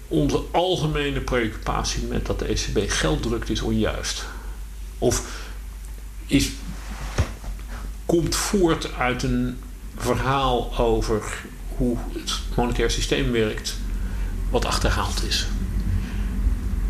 onze 0.07 0.43
algemene 0.51 1.21
preoccupatie 1.21 2.03
met 2.03 2.25
dat 2.25 2.39
de 2.39 2.45
ECB 2.45 2.91
geld 2.91 3.21
drukt 3.21 3.49
is 3.49 3.61
onjuist. 3.61 4.25
Of 4.97 5.45
is, 6.25 6.49
komt 8.05 8.35
voort 8.35 8.93
uit 8.93 9.23
een 9.23 9.59
verhaal 9.97 10.77
over 10.77 11.43
hoe 11.77 11.97
het 12.13 12.39
monetair 12.55 12.91
systeem 12.91 13.31
werkt, 13.31 13.75
wat 14.49 14.65
achterhaald 14.65 15.23
is. 15.23 15.47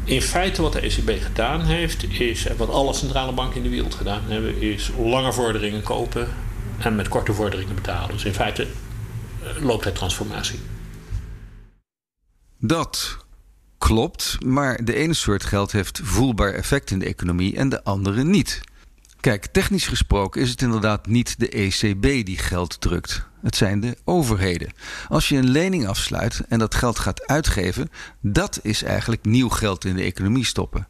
In 0.03 0.21
feite 0.21 0.62
wat 0.62 0.74
de 0.74 0.79
ECB 0.79 1.24
gedaan 1.24 1.62
heeft, 1.62 2.03
is, 2.19 2.45
en 2.45 2.57
wat 2.57 2.69
alle 2.69 2.93
centrale 2.93 3.31
banken 3.31 3.57
in 3.57 3.63
de 3.63 3.69
wereld 3.69 3.95
gedaan 3.95 4.24
hebben, 4.27 4.62
is 4.62 4.91
lange 4.97 5.33
vorderingen 5.33 5.83
kopen 5.83 6.27
en 6.77 6.95
met 6.95 7.07
korte 7.07 7.33
vorderingen 7.33 7.75
betalen. 7.75 8.12
Dus 8.12 8.25
in 8.25 8.33
feite 8.33 8.67
loopt 9.62 9.84
het 9.84 9.96
transformatie. 9.96 10.60
Dat 12.60 13.18
klopt, 13.77 14.38
maar 14.46 14.86
de 14.86 14.96
ene 14.96 15.13
soort 15.13 15.44
geld 15.44 15.72
heeft 15.72 16.00
voelbaar 16.04 16.54
effect 16.54 16.92
in 16.92 17.00
de 17.00 17.06
economie 17.06 17.56
en 17.56 17.70
de 17.70 17.84
andere 17.84 18.24
niet. 18.24 18.62
Kijk, 19.20 19.46
technisch 19.46 19.88
gesproken 19.88 20.42
is 20.42 20.50
het 20.50 20.62
inderdaad 20.62 21.08
niet 21.08 21.39
de 21.39 21.50
ECB 21.50 22.25
die 22.25 22.38
geld 22.38 22.82
drukt. 22.82 23.25
Het 23.42 23.56
zijn 23.56 23.80
de 23.80 23.98
overheden. 24.04 24.72
Als 25.08 25.30
je 25.30 25.38
een 25.38 25.50
lening 25.50 25.88
afsluit 25.88 26.42
en 26.50 26.60
dat 26.60 26.75
geld 26.75 27.00
gaat 27.00 27.27
uitgeven, 27.27 27.89
dat 28.22 28.60
is 28.63 28.84
eigenlijk 28.84 29.25
nieuw 29.25 29.50
geld 29.50 29.86
in 29.86 29.96
de 29.96 30.04
economie 30.04 30.46
stoppen. 30.46 30.88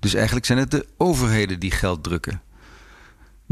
Dus 0.00 0.14
eigenlijk 0.14 0.46
zijn 0.46 0.58
het 0.58 0.70
de 0.70 0.86
overheden 0.96 1.60
die 1.60 1.70
geld 1.70 2.02
drukken. 2.02 2.42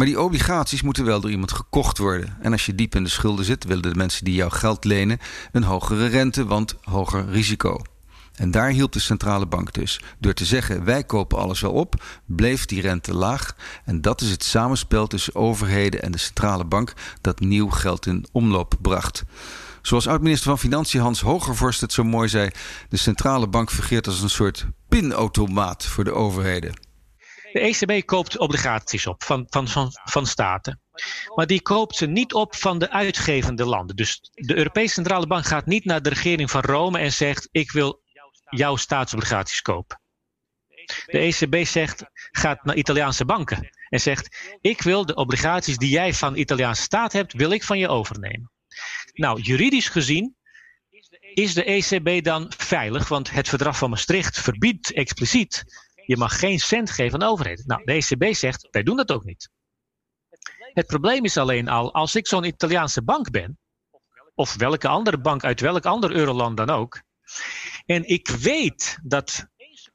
Maar 0.01 0.09
die 0.09 0.21
obligaties 0.21 0.83
moeten 0.83 1.05
wel 1.05 1.21
door 1.21 1.31
iemand 1.31 1.53
gekocht 1.53 1.99
worden. 1.99 2.37
En 2.41 2.53
als 2.53 2.67
je 2.67 2.75
diep 2.75 2.95
in 2.95 3.05
de 3.05 3.11
schulden 3.11 3.45
zit, 3.45 3.65
willen 3.65 3.83
de 3.83 3.95
mensen 3.95 4.25
die 4.25 4.35
jouw 4.35 4.49
geld 4.51 4.85
lenen 4.85 5.19
een 5.53 5.63
hogere 5.63 6.07
rente, 6.07 6.45
want 6.45 6.77
hoger 6.83 7.31
risico. 7.31 7.83
En 8.35 8.51
daar 8.51 8.69
hielp 8.69 8.93
de 8.93 9.01
centrale 9.01 9.47
bank 9.47 9.73
dus. 9.73 10.01
Door 10.19 10.33
te 10.33 10.45
zeggen: 10.45 10.85
wij 10.85 11.05
kopen 11.05 11.39
alles 11.39 11.61
wel 11.61 11.73
op, 11.73 12.05
bleef 12.27 12.65
die 12.65 12.81
rente 12.81 13.15
laag. 13.15 13.57
En 13.85 14.01
dat 14.01 14.21
is 14.21 14.31
het 14.31 14.45
samenspel 14.45 15.07
tussen 15.07 15.35
overheden 15.35 16.03
en 16.03 16.13
de 16.13 16.19
centrale 16.19 16.65
bank 16.65 16.93
dat 17.21 17.41
nieuw 17.41 17.71
geld 17.71 18.07
in 18.07 18.27
omloop 18.33 18.75
bracht. 18.81 19.23
Zoals 19.83 20.09
oud-minister 20.09 20.49
van 20.49 20.59
Financiën 20.59 21.01
Hans 21.01 21.21
Hogervorst 21.21 21.81
het 21.81 21.93
zo 21.93 22.05
mooi 22.05 22.29
zei: 22.29 22.51
de 22.89 22.97
centrale 22.97 23.49
bank 23.49 23.71
fungeert 23.71 24.07
als 24.07 24.21
een 24.21 24.31
soort 24.31 24.67
pinautomaat 24.89 25.87
voor 25.87 26.05
de 26.05 26.13
overheden. 26.13 26.90
De 27.53 27.61
ECB 27.61 28.07
koopt 28.07 28.39
obligaties 28.39 29.07
op 29.07 29.23
van, 29.23 29.47
van, 29.49 29.69
van, 29.69 29.91
van 30.05 30.27
staten. 30.27 30.81
Maar 31.35 31.47
die 31.47 31.63
koopt 31.63 31.97
ze 31.97 32.07
niet 32.07 32.35
op 32.35 32.55
van 32.57 32.79
de 32.79 32.91
uitgevende 32.91 33.65
landen. 33.65 33.97
Dus 33.97 34.21
de 34.33 34.57
Europese 34.57 34.93
Centrale 34.93 35.27
Bank 35.27 35.45
gaat 35.45 35.67
niet 35.67 35.85
naar 35.85 36.03
de 36.03 36.09
regering 36.09 36.51
van 36.51 36.61
Rome 36.61 36.99
en 36.99 37.13
zegt: 37.13 37.49
Ik 37.51 37.71
wil 37.71 38.03
jouw 38.51 38.77
staatsobligaties 38.77 39.63
kopen. 39.63 40.01
De 41.07 41.19
ECB 41.19 41.67
zegt: 41.67 42.05
gaat 42.13 42.65
naar 42.65 42.77
Italiaanse 42.77 43.25
banken 43.25 43.71
en 43.89 44.01
zegt: 44.01 44.57
Ik 44.61 44.83
wil 44.83 45.07
de 45.07 45.15
obligaties 45.15 45.77
die 45.77 45.91
jij 45.91 46.15
van 46.15 46.33
de 46.33 46.39
Italiaanse 46.39 46.83
staat 46.83 47.13
hebt, 47.13 47.33
wil 47.33 47.51
ik 47.51 47.65
van 47.65 47.79
je 47.79 47.89
overnemen. 47.89 48.53
Nou, 49.13 49.41
juridisch 49.41 49.89
gezien 49.89 50.37
is 51.35 51.55
de 51.55 51.65
ECB 51.65 52.25
dan 52.25 52.53
veilig, 52.57 53.09
want 53.09 53.31
het 53.31 53.49
verdrag 53.49 53.79
van 53.79 53.91
Maastricht 53.91 54.41
verbiedt 54.41 54.93
expliciet 54.93 55.65
je 56.11 56.17
mag 56.17 56.39
geen 56.39 56.59
cent 56.59 56.91
geven 56.91 57.13
aan 57.13 57.19
de 57.19 57.27
overheid. 57.27 57.67
Nou, 57.67 57.85
de 57.85 57.93
ECB 57.93 58.35
zegt, 58.35 58.69
wij 58.71 58.83
doen 58.83 58.97
dat 58.97 59.13
ook 59.13 59.25
niet. 59.25 59.51
Het 60.73 60.87
probleem 60.87 61.25
is 61.25 61.37
alleen 61.37 61.69
al, 61.69 61.95
als 61.95 62.15
ik 62.15 62.27
zo'n 62.27 62.45
Italiaanse 62.45 63.03
bank 63.03 63.31
ben, 63.31 63.59
of 64.35 64.57
welke 64.57 64.89
andere 64.89 65.21
bank 65.21 65.45
uit 65.45 65.61
welk 65.61 65.85
ander 65.85 66.13
euroland 66.13 66.57
dan 66.57 66.71
ook, 66.71 67.03
en 67.87 68.09
ik 68.09 68.29
weet 68.29 68.99
dat 69.03 69.47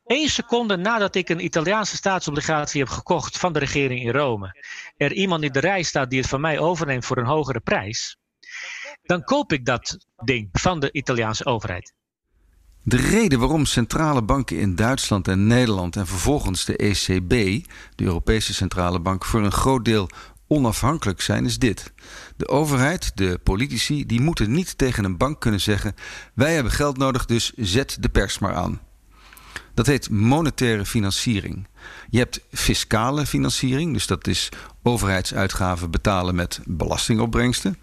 één 0.05 0.29
seconde 0.29 0.77
nadat 0.77 1.15
ik 1.15 1.29
een 1.29 1.43
Italiaanse 1.43 1.95
staatsobligatie 1.95 2.81
heb 2.81 2.89
gekocht 2.89 3.37
van 3.37 3.53
de 3.53 3.59
regering 3.59 4.01
in 4.01 4.11
Rome, 4.11 4.63
er 4.97 5.13
iemand 5.13 5.43
in 5.43 5.51
de 5.51 5.59
rij 5.59 5.83
staat 5.83 6.09
die 6.09 6.19
het 6.19 6.29
van 6.29 6.41
mij 6.41 6.59
overneemt 6.59 7.05
voor 7.05 7.17
een 7.17 7.25
hogere 7.25 7.59
prijs, 7.59 8.17
dan 9.01 9.23
koop 9.23 9.53
ik 9.53 9.65
dat 9.65 9.97
ding 10.23 10.49
van 10.51 10.79
de 10.79 10.91
Italiaanse 10.91 11.45
overheid. 11.45 11.93
De 12.87 12.97
reden 12.97 13.39
waarom 13.39 13.65
centrale 13.65 14.23
banken 14.23 14.59
in 14.59 14.75
Duitsland 14.75 15.27
en 15.27 15.47
Nederland 15.47 15.95
en 15.95 16.07
vervolgens 16.07 16.65
de 16.65 16.75
ECB, 16.75 17.29
de 17.95 18.03
Europese 18.03 18.53
Centrale 18.53 18.99
Bank, 18.99 19.25
voor 19.25 19.43
een 19.43 19.51
groot 19.51 19.85
deel 19.85 20.09
onafhankelijk 20.47 21.21
zijn, 21.21 21.45
is 21.45 21.59
dit. 21.59 21.93
De 22.37 22.47
overheid, 22.47 23.17
de 23.17 23.39
politici, 23.43 24.05
die 24.05 24.21
moeten 24.21 24.51
niet 24.51 24.77
tegen 24.77 25.03
een 25.03 25.17
bank 25.17 25.39
kunnen 25.39 25.61
zeggen: 25.61 25.95
wij 26.33 26.53
hebben 26.53 26.71
geld 26.71 26.97
nodig, 26.97 27.25
dus 27.25 27.53
zet 27.55 27.97
de 27.99 28.09
pers 28.09 28.39
maar 28.39 28.53
aan. 28.53 28.81
Dat 29.75 29.85
heet 29.85 30.09
monetaire 30.09 30.85
financiering. 30.85 31.67
Je 32.09 32.17
hebt 32.17 32.41
fiscale 32.51 33.25
financiering, 33.25 33.93
dus 33.93 34.07
dat 34.07 34.27
is 34.27 34.49
overheidsuitgaven 34.83 35.91
betalen 35.91 36.35
met 36.35 36.59
belastingopbrengsten. 36.65 37.77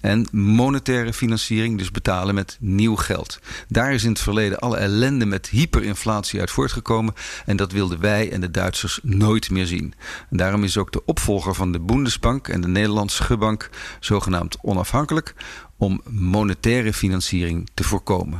En 0.00 0.26
monetaire 0.32 1.12
financiering, 1.12 1.78
dus 1.78 1.90
betalen 1.90 2.34
met 2.34 2.56
nieuw 2.60 2.96
geld. 2.96 3.40
Daar 3.68 3.92
is 3.92 4.04
in 4.04 4.10
het 4.10 4.20
verleden 4.20 4.58
alle 4.58 4.76
ellende 4.76 5.26
met 5.26 5.48
hyperinflatie 5.48 6.40
uit 6.40 6.50
voortgekomen. 6.50 7.14
En 7.46 7.56
dat 7.56 7.72
wilden 7.72 8.00
wij 8.00 8.32
en 8.32 8.40
de 8.40 8.50
Duitsers 8.50 9.00
nooit 9.02 9.50
meer 9.50 9.66
zien. 9.66 9.94
En 10.30 10.36
daarom 10.36 10.64
is 10.64 10.76
ook 10.76 10.92
de 10.92 11.04
opvolger 11.04 11.54
van 11.54 11.72
de 11.72 11.80
Bundesbank 11.80 12.48
en 12.48 12.60
de 12.60 12.68
Nederlandse 12.68 13.36
bank 13.36 13.70
zogenaamd 14.00 14.56
onafhankelijk 14.62 15.34
om 15.76 16.00
monetaire 16.08 16.92
financiering 16.92 17.70
te 17.74 17.84
voorkomen. 17.84 18.38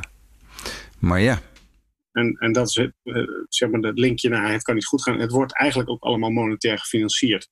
Maar 0.99 1.21
ja, 1.21 1.41
en, 2.15 2.33
en 2.33 2.51
dat 2.51 2.67
is 2.67 2.75
het, 2.75 2.93
uh, 3.03 3.27
zeg 3.49 3.69
maar 3.69 3.79
het 3.79 3.99
linkje 3.99 4.29
naar 4.29 4.51
het 4.51 4.63
kan 4.63 4.75
niet 4.75 4.85
goed 4.85 5.03
gaan. 5.03 5.19
Het 5.19 5.31
wordt 5.31 5.57
eigenlijk 5.57 5.89
ook 5.89 6.03
allemaal 6.03 6.29
monetair 6.29 6.79
gefinancierd. 6.79 7.49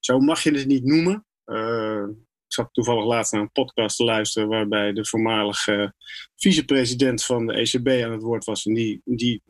Zo 0.00 0.18
mag 0.18 0.42
je 0.42 0.50
het 0.50 0.66
niet 0.66 0.84
noemen. 0.84 1.26
Uh, 1.46 2.04
ik 2.46 2.58
zat 2.58 2.68
toevallig 2.72 3.04
laatst 3.04 3.32
naar 3.32 3.40
een 3.40 3.52
podcast 3.52 3.96
te 3.96 4.04
luisteren 4.04 4.48
waarbij 4.48 4.92
de 4.92 5.06
voormalige 5.06 5.94
vicepresident 6.42 7.24
van 7.24 7.46
de 7.46 7.52
ECB 7.52 7.88
aan 8.04 8.12
het 8.12 8.22
woord 8.22 8.44
was. 8.44 8.64
En 8.64 8.74
die, 8.74 9.00
die, 9.04 9.42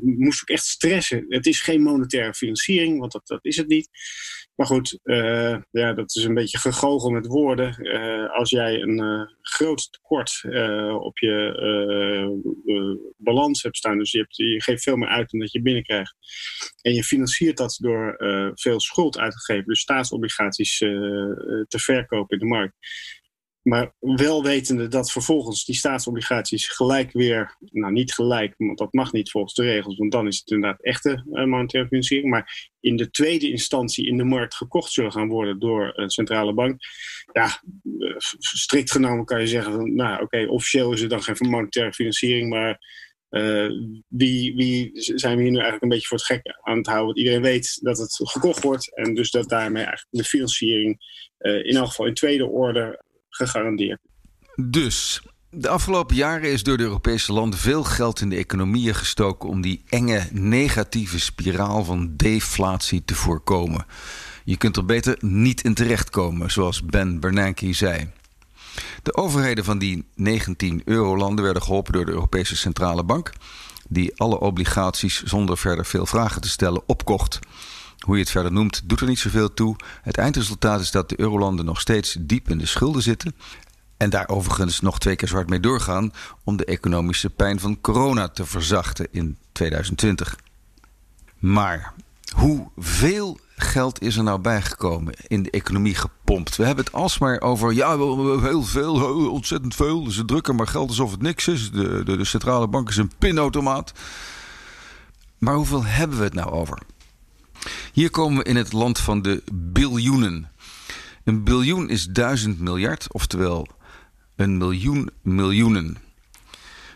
moest 0.00 0.42
ook 0.42 0.48
echt 0.48 0.64
stressen. 0.64 1.24
Het 1.28 1.46
is 1.46 1.60
geen 1.60 1.82
monetaire 1.82 2.34
financiering, 2.34 2.98
want 2.98 3.12
dat, 3.12 3.26
dat 3.26 3.44
is 3.44 3.56
het 3.56 3.68
niet. 3.68 3.88
Maar 4.54 4.66
goed, 4.66 4.98
uh, 5.04 5.56
ja, 5.70 5.92
dat 5.92 6.16
is 6.16 6.24
een 6.24 6.34
beetje 6.34 6.58
gegogel 6.58 7.10
met 7.10 7.26
woorden. 7.26 7.76
Uh, 7.78 8.30
als 8.30 8.50
jij 8.50 8.80
een 8.80 9.02
uh, 9.02 9.22
groot 9.40 9.92
tekort 9.92 10.40
op 11.00 11.18
je 11.18 13.12
balans 13.16 13.62
hebt 13.62 13.76
staan, 13.76 13.98
dus 13.98 14.10
je, 14.10 14.18
hebt, 14.18 14.36
je 14.36 14.62
geeft 14.62 14.82
veel 14.82 14.96
meer 14.96 15.08
uit 15.08 15.30
dan 15.30 15.40
dat 15.40 15.52
je 15.52 15.62
binnenkrijgt. 15.62 16.14
En 16.82 16.92
je 16.92 17.04
financiert 17.04 17.56
dat 17.56 17.78
door 17.80 18.14
veel 18.54 18.80
schuld 18.80 19.18
uit 19.18 19.32
te 19.32 19.38
geven, 19.38 19.64
dus 19.64 19.80
staatsobligaties 19.80 20.78
te 20.78 21.78
verkopen 21.78 22.38
in 22.38 22.48
de 22.48 22.54
markt. 22.54 22.74
Maar 23.62 23.94
wel 23.98 24.42
wetende 24.42 24.88
dat 24.88 25.12
vervolgens 25.12 25.64
die 25.64 25.74
staatsobligaties 25.74 26.68
gelijk 26.68 27.12
weer, 27.12 27.56
nou 27.58 27.92
niet 27.92 28.14
gelijk, 28.14 28.54
want 28.56 28.78
dat 28.78 28.92
mag 28.92 29.12
niet 29.12 29.30
volgens 29.30 29.54
de 29.54 29.62
regels, 29.62 29.96
want 29.96 30.12
dan 30.12 30.26
is 30.26 30.38
het 30.38 30.50
inderdaad 30.50 30.82
echte 30.82 31.24
uh, 31.32 31.44
monetaire 31.44 31.88
financiering, 31.88 32.30
maar 32.30 32.70
in 32.80 32.96
de 32.96 33.10
tweede 33.10 33.50
instantie 33.50 34.06
in 34.06 34.16
de 34.16 34.24
markt 34.24 34.54
gekocht 34.54 34.92
zullen 34.92 35.12
gaan 35.12 35.28
worden 35.28 35.58
door 35.58 35.92
een 35.94 36.10
centrale 36.10 36.54
bank. 36.54 36.80
Ja, 37.32 37.62
uh, 37.98 38.14
strikt 38.38 38.90
genomen 38.90 39.24
kan 39.24 39.40
je 39.40 39.46
zeggen, 39.46 39.72
van, 39.72 39.94
nou 39.94 40.22
oké, 40.22 40.46
officieel 40.46 40.92
is 40.92 41.00
het 41.00 41.10
dan 41.10 41.22
geen 41.22 41.50
monetaire 41.50 41.92
financiering, 41.92 42.48
maar 42.48 43.00
wie, 44.08 44.56
wie 44.56 44.90
zijn 44.92 45.36
we 45.36 45.42
hier 45.42 45.50
nu 45.50 45.56
eigenlijk 45.56 45.82
een 45.82 45.88
beetje 45.88 46.06
voor 46.06 46.16
het 46.16 46.26
gek 46.26 46.42
aan 46.62 46.76
het 46.76 46.86
houden? 46.86 47.06
Want 47.06 47.18
iedereen 47.18 47.42
weet 47.42 47.78
dat 47.80 47.98
het 47.98 48.20
gekocht 48.22 48.62
wordt 48.62 48.96
en 48.96 49.14
dus 49.14 49.30
dat 49.30 49.48
daarmee 49.48 49.84
eigenlijk 49.84 50.08
de 50.10 50.24
financiering 50.24 50.96
in 51.38 51.76
elk 51.76 51.86
geval 51.86 52.06
in 52.06 52.14
tweede 52.14 52.46
orde 52.46 53.04
gegarandeerd. 53.34 54.00
Dus 54.56 55.22
de 55.50 55.68
afgelopen 55.68 56.16
jaren 56.16 56.52
is 56.52 56.62
door 56.62 56.76
de 56.76 56.82
Europese 56.82 57.32
landen 57.32 57.58
veel 57.58 57.84
geld 57.84 58.20
in 58.20 58.28
de 58.28 58.36
economieën 58.36 58.94
gestoken 58.94 59.48
om 59.48 59.60
die 59.60 59.82
enge 59.88 60.28
negatieve 60.30 61.20
spiraal 61.20 61.84
van 61.84 62.16
deflatie 62.16 63.04
te 63.04 63.14
voorkomen. 63.14 63.86
Je 64.44 64.56
kunt 64.56 64.76
er 64.76 64.84
beter 64.84 65.16
niet 65.20 65.64
in 65.64 65.74
terechtkomen, 65.74 66.50
zoals 66.50 66.84
Ben 66.84 67.20
Bernanke 67.20 67.72
zei. 67.72 68.10
De 69.02 69.14
overheden 69.14 69.64
van 69.64 69.78
die 69.78 70.04
19 70.14 70.82
eurolanden 70.84 71.44
werden 71.44 71.62
geholpen 71.62 71.92
door 71.92 72.04
de 72.04 72.12
Europese 72.12 72.56
Centrale 72.56 73.04
Bank. 73.04 73.32
die 73.88 74.16
alle 74.16 74.40
obligaties 74.40 75.22
zonder 75.22 75.58
verder 75.58 75.86
veel 75.86 76.06
vragen 76.06 76.40
te 76.40 76.48
stellen 76.48 76.82
opkocht. 76.86 77.38
Hoe 78.04 78.14
je 78.14 78.20
het 78.22 78.30
verder 78.30 78.52
noemt, 78.52 78.82
doet 78.84 79.00
er 79.00 79.06
niet 79.06 79.18
zoveel 79.18 79.54
toe. 79.54 79.76
Het 80.02 80.16
eindresultaat 80.16 80.80
is 80.80 80.90
dat 80.90 81.08
de 81.08 81.20
eurolanden 81.20 81.64
nog 81.64 81.80
steeds 81.80 82.16
diep 82.20 82.50
in 82.50 82.58
de 82.58 82.66
schulden 82.66 83.02
zitten. 83.02 83.34
En 83.96 84.10
daar 84.10 84.28
overigens 84.28 84.80
nog 84.80 84.98
twee 84.98 85.16
keer 85.16 85.28
zwart 85.28 85.48
mee 85.48 85.60
doorgaan 85.60 86.12
om 86.44 86.56
de 86.56 86.64
economische 86.64 87.30
pijn 87.30 87.60
van 87.60 87.80
corona 87.80 88.28
te 88.28 88.46
verzachten 88.46 89.08
in 89.10 89.36
2020. 89.52 90.36
Maar 91.38 91.92
hoeveel 92.36 93.38
geld 93.56 94.02
is 94.02 94.16
er 94.16 94.22
nou 94.22 94.40
bijgekomen 94.40 95.14
in 95.26 95.42
de 95.42 95.50
economie 95.50 95.94
gepompt? 95.94 96.56
We 96.56 96.64
hebben 96.64 96.84
het 96.84 96.94
alsmaar 96.94 97.40
over, 97.40 97.72
ja, 97.72 97.96
heel 97.96 98.62
veel, 98.62 99.30
ontzettend 99.30 99.74
veel. 99.74 100.10
Ze 100.10 100.24
drukken 100.24 100.56
maar 100.56 100.68
geld 100.68 100.88
alsof 100.88 101.10
het 101.10 101.22
niks 101.22 101.48
is. 101.48 101.70
De, 101.70 102.02
de, 102.04 102.16
de 102.16 102.24
centrale 102.24 102.68
bank 102.68 102.88
is 102.88 102.96
een 102.96 103.12
pinautomaat. 103.18 103.92
Maar 105.38 105.54
hoeveel 105.54 105.84
hebben 105.84 106.18
we 106.18 106.24
het 106.24 106.34
nou 106.34 106.50
over? 106.50 106.78
Hier 107.92 108.10
komen 108.10 108.38
we 108.38 108.44
in 108.44 108.56
het 108.56 108.72
land 108.72 108.98
van 108.98 109.22
de 109.22 109.42
biljoenen. 109.52 110.50
Een 111.24 111.44
biljoen 111.44 111.88
is 111.88 112.06
duizend 112.06 112.60
miljard, 112.60 113.12
oftewel 113.12 113.66
een 114.36 114.56
miljoen 114.56 115.10
miljoenen. 115.22 115.96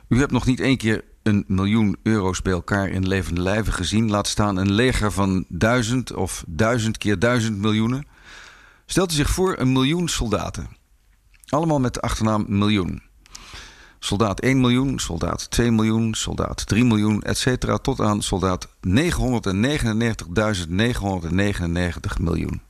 U 0.09 0.19
hebt 0.19 0.33
nog 0.33 0.47
niet 0.47 0.61
één 0.61 0.77
keer 0.77 1.05
een 1.23 1.45
miljoen 1.47 1.97
euro's 2.03 2.43
bij 2.43 2.53
elkaar 2.53 2.89
in 2.89 3.09
levende 3.09 3.41
lijven 3.41 3.73
gezien. 3.73 4.11
Laat 4.11 4.27
staan 4.27 4.57
een 4.57 4.73
leger 4.73 5.13
van 5.13 5.45
duizend 5.49 6.13
of 6.13 6.45
duizend 6.47 6.99
keer 6.99 7.19
duizend 7.19 7.59
miljoenen. 7.59 8.07
Stelt 8.87 9.13
u 9.13 9.15
zich 9.15 9.31
voor 9.31 9.59
een 9.59 9.73
miljoen 9.73 10.09
soldaten. 10.09 10.69
Allemaal 11.49 11.81
met 11.81 11.95
de 11.95 12.01
achternaam 12.01 12.45
miljoen. 12.49 13.03
Soldaat 13.99 14.41
1 14.41 14.61
miljoen, 14.61 14.99
soldaat 14.99 15.51
2 15.51 15.71
miljoen, 15.71 16.15
soldaat 16.15 16.67
3 16.67 16.85
miljoen, 16.85 17.23
etc. 17.23 17.79
tot 17.83 18.01
aan 18.01 18.23
soldaat 18.23 18.69
999.999 18.69 18.73
miljoen. 22.21 22.61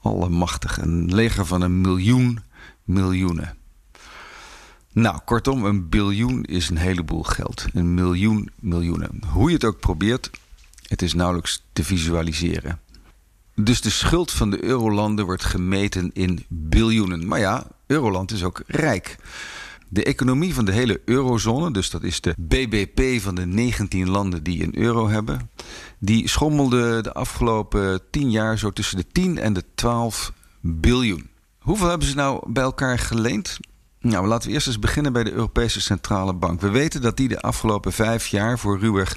Allemachtig, 0.00 0.80
een 0.80 1.14
leger 1.14 1.46
van 1.46 1.62
een 1.62 1.80
miljoen 1.80 2.40
miljoenen. 2.84 3.56
Nou, 4.92 5.18
kortom, 5.24 5.64
een 5.64 5.88
biljoen 5.88 6.44
is 6.44 6.70
een 6.70 6.76
heleboel 6.76 7.22
geld. 7.22 7.66
Een 7.72 7.94
miljoen 7.94 8.50
miljoenen. 8.60 9.20
Hoe 9.26 9.48
je 9.48 9.54
het 9.54 9.64
ook 9.64 9.80
probeert, 9.80 10.30
het 10.86 11.02
is 11.02 11.14
nauwelijks 11.14 11.64
te 11.72 11.84
visualiseren. 11.84 12.80
Dus 13.54 13.80
de 13.80 13.90
schuld 13.90 14.30
van 14.30 14.50
de 14.50 14.64
eurolanden 14.64 15.24
wordt 15.24 15.44
gemeten 15.44 16.10
in 16.12 16.44
biljoenen. 16.48 17.26
Maar 17.26 17.38
ja, 17.38 17.66
Euroland 17.86 18.30
is 18.30 18.44
ook 18.44 18.62
rijk. 18.66 19.16
De 19.92 20.04
economie 20.04 20.54
van 20.54 20.64
de 20.64 20.72
hele 20.72 21.00
eurozone, 21.04 21.70
dus 21.70 21.90
dat 21.90 22.02
is 22.02 22.20
de 22.20 22.34
BBP 22.38 23.22
van 23.22 23.34
de 23.34 23.46
19 23.46 24.08
landen 24.08 24.42
die 24.42 24.62
een 24.62 24.78
euro 24.78 25.08
hebben, 25.08 25.50
die 25.98 26.28
schommelde 26.28 27.02
de 27.02 27.12
afgelopen 27.12 28.00
10 28.10 28.30
jaar 28.30 28.58
zo 28.58 28.70
tussen 28.70 28.96
de 28.96 29.06
10 29.12 29.38
en 29.38 29.52
de 29.52 29.64
12 29.74 30.32
biljoen. 30.60 31.28
Hoeveel 31.58 31.88
hebben 31.88 32.08
ze 32.08 32.14
nou 32.14 32.52
bij 32.52 32.62
elkaar 32.62 32.98
geleend? 32.98 33.58
Nou, 34.00 34.26
laten 34.26 34.48
we 34.48 34.54
eerst 34.54 34.66
eens 34.66 34.78
beginnen 34.78 35.12
bij 35.12 35.24
de 35.24 35.32
Europese 35.32 35.80
Centrale 35.80 36.34
Bank. 36.34 36.60
We 36.60 36.70
weten 36.70 37.00
dat 37.02 37.16
die 37.16 37.28
de 37.28 37.40
afgelopen 37.40 37.92
vijf 37.92 38.26
jaar 38.26 38.58
voor 38.58 38.78
ruwweg 38.78 39.16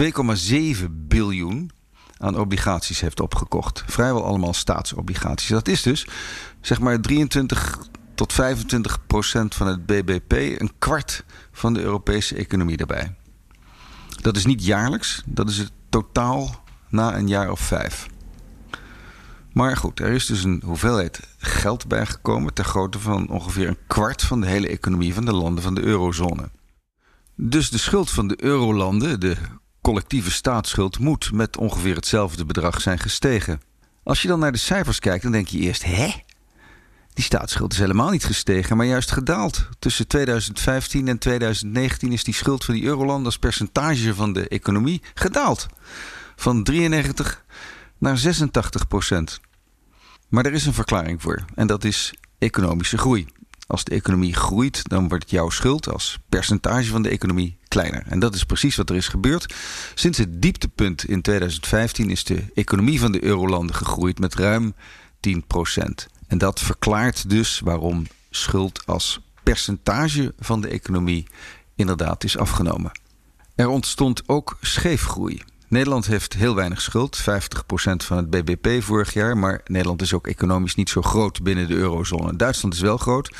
2,7 0.00 0.84
biljoen 0.90 1.70
aan 2.18 2.38
obligaties 2.38 3.00
heeft 3.00 3.20
opgekocht. 3.20 3.84
Vrijwel 3.86 4.24
allemaal 4.24 4.54
staatsobligaties. 4.54 5.48
Dat 5.48 5.68
is 5.68 5.82
dus 5.82 6.06
zeg 6.60 6.80
maar 6.80 7.00
23 7.00 7.78
tot 8.14 8.32
25 8.32 9.06
procent 9.06 9.54
van 9.54 9.66
het 9.66 9.86
BBP, 9.86 10.32
een 10.32 10.72
kwart 10.78 11.24
van 11.52 11.74
de 11.74 11.80
Europese 11.80 12.36
economie 12.36 12.76
daarbij. 12.76 13.14
Dat 14.20 14.36
is 14.36 14.46
niet 14.46 14.64
jaarlijks, 14.64 15.22
dat 15.26 15.48
is 15.48 15.58
het 15.58 15.72
totaal 15.88 16.64
na 16.88 17.16
een 17.16 17.28
jaar 17.28 17.50
of 17.50 17.60
vijf. 17.60 18.06
Maar 19.52 19.76
goed, 19.76 20.00
er 20.00 20.10
is 20.10 20.26
dus 20.26 20.44
een 20.44 20.62
hoeveelheid 20.64 21.20
geld 21.38 21.88
bijgekomen 21.88 22.54
ter 22.54 22.64
grootte 22.64 22.98
van 22.98 23.28
ongeveer 23.28 23.68
een 23.68 23.78
kwart 23.86 24.22
van 24.22 24.40
de 24.40 24.46
hele 24.46 24.68
economie 24.68 25.14
van 25.14 25.24
de 25.24 25.32
landen 25.32 25.62
van 25.62 25.74
de 25.74 25.82
eurozone. 25.82 26.50
Dus 27.36 27.70
de 27.70 27.78
schuld 27.78 28.10
van 28.10 28.28
de 28.28 28.42
eurolanden, 28.42 29.20
de 29.20 29.36
collectieve 29.80 30.30
staatsschuld, 30.30 30.98
moet 30.98 31.32
met 31.32 31.56
ongeveer 31.56 31.94
hetzelfde 31.94 32.44
bedrag 32.44 32.80
zijn 32.80 32.98
gestegen. 32.98 33.60
Als 34.02 34.22
je 34.22 34.28
dan 34.28 34.38
naar 34.38 34.52
de 34.52 34.58
cijfers 34.58 34.98
kijkt, 34.98 35.22
dan 35.22 35.32
denk 35.32 35.48
je 35.48 35.58
eerst: 35.58 35.84
hè? 35.84 36.10
Die 37.14 37.24
staatsschuld 37.24 37.72
is 37.72 37.78
helemaal 37.78 38.10
niet 38.10 38.24
gestegen, 38.24 38.76
maar 38.76 38.86
juist 38.86 39.10
gedaald. 39.10 39.68
Tussen 39.78 40.06
2015 40.06 41.08
en 41.08 41.18
2019 41.18 42.12
is 42.12 42.24
die 42.24 42.34
schuld 42.34 42.64
van 42.64 42.74
die 42.74 42.84
eurolanden 42.84 43.24
als 43.24 43.38
percentage 43.38 44.14
van 44.14 44.32
de 44.32 44.48
economie 44.48 45.02
gedaald. 45.14 45.66
Van 46.36 46.62
93 46.62 47.44
naar 47.98 48.18
86 48.18 48.88
procent. 48.88 49.40
Maar 50.28 50.46
er 50.46 50.52
is 50.52 50.66
een 50.66 50.74
verklaring 50.74 51.22
voor 51.22 51.44
en 51.54 51.66
dat 51.66 51.84
is 51.84 52.14
economische 52.38 52.98
groei. 52.98 53.26
Als 53.66 53.84
de 53.84 53.94
economie 53.94 54.34
groeit, 54.34 54.88
dan 54.88 55.08
wordt 55.08 55.30
jouw 55.30 55.50
schuld 55.50 55.88
als 55.88 56.18
percentage 56.28 56.90
van 56.90 57.02
de 57.02 57.08
economie 57.08 57.58
kleiner. 57.68 58.02
En 58.06 58.18
dat 58.18 58.34
is 58.34 58.44
precies 58.44 58.76
wat 58.76 58.90
er 58.90 58.96
is 58.96 59.08
gebeurd. 59.08 59.54
Sinds 59.94 60.18
het 60.18 60.42
dieptepunt 60.42 61.04
in 61.04 61.22
2015 61.22 62.10
is 62.10 62.24
de 62.24 62.44
economie 62.54 63.00
van 63.00 63.12
de 63.12 63.24
eurolanden 63.24 63.76
gegroeid 63.76 64.18
met 64.18 64.34
ruim 64.34 64.74
10 65.20 65.46
procent. 65.46 66.06
En 66.32 66.38
dat 66.38 66.60
verklaart 66.60 67.30
dus 67.30 67.60
waarom 67.60 68.06
schuld 68.30 68.86
als 68.86 69.20
percentage 69.42 70.34
van 70.38 70.60
de 70.60 70.68
economie 70.68 71.26
inderdaad 71.74 72.24
is 72.24 72.38
afgenomen. 72.38 72.90
Er 73.54 73.68
ontstond 73.68 74.22
ook 74.26 74.58
scheefgroei. 74.60 75.42
Nederland 75.68 76.06
heeft 76.06 76.32
heel 76.32 76.54
weinig 76.54 76.80
schuld, 76.80 77.20
50% 77.20 77.24
van 77.96 78.16
het 78.16 78.30
BBP 78.30 78.82
vorig 78.82 79.12
jaar. 79.12 79.36
Maar 79.36 79.60
Nederland 79.64 80.02
is 80.02 80.14
ook 80.14 80.26
economisch 80.26 80.74
niet 80.74 80.90
zo 80.90 81.02
groot 81.02 81.42
binnen 81.42 81.68
de 81.68 81.74
eurozone. 81.74 82.36
Duitsland 82.36 82.74
is 82.74 82.80
wel 82.80 82.96
groot. 82.96 83.34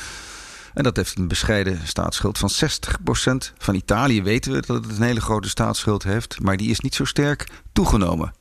En 0.75 0.83
dat 0.83 0.97
heeft 0.97 1.19
een 1.19 1.29
bescheiden 1.29 1.87
staatsschuld 1.87 2.39
van 2.39 2.51
60%. 2.51 3.53
Van 3.59 3.75
Italië 3.75 4.23
weten 4.23 4.53
we 4.53 4.61
dat 4.67 4.85
het 4.85 4.97
een 4.97 5.03
hele 5.03 5.21
grote 5.21 5.49
staatsschuld 5.49 6.03
heeft. 6.03 6.41
Maar 6.41 6.57
die 6.57 6.71
is 6.71 6.81
niet 6.81 6.95
zo 6.95 7.05
sterk 7.05 7.49
toegenomen. 7.73 8.35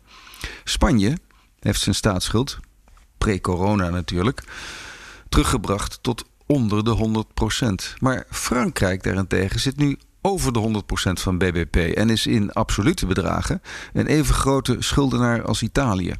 Spanje 0.63 1.17
heeft 1.59 1.81
zijn 1.81 1.95
staatsschuld, 1.95 2.59
pre-corona 3.21 3.89
natuurlijk, 3.89 4.43
teruggebracht 5.29 5.99
tot 6.01 6.23
onder 6.45 6.84
de 6.84 7.25
100%. 7.95 7.99
Maar 7.99 8.25
Frankrijk 8.29 9.03
daarentegen 9.03 9.60
zit 9.60 9.77
nu 9.77 9.97
over 10.21 10.53
de 10.53 10.84
100% 11.19 11.21
van 11.21 11.38
BBP 11.38 11.75
en 11.75 12.10
is 12.10 12.27
in 12.27 12.51
absolute 12.51 13.05
bedragen 13.05 13.62
een 13.93 14.07
even 14.07 14.36
grote 14.36 14.75
schuldenaar 14.79 15.43
als 15.43 15.62
Italië. 15.62 16.15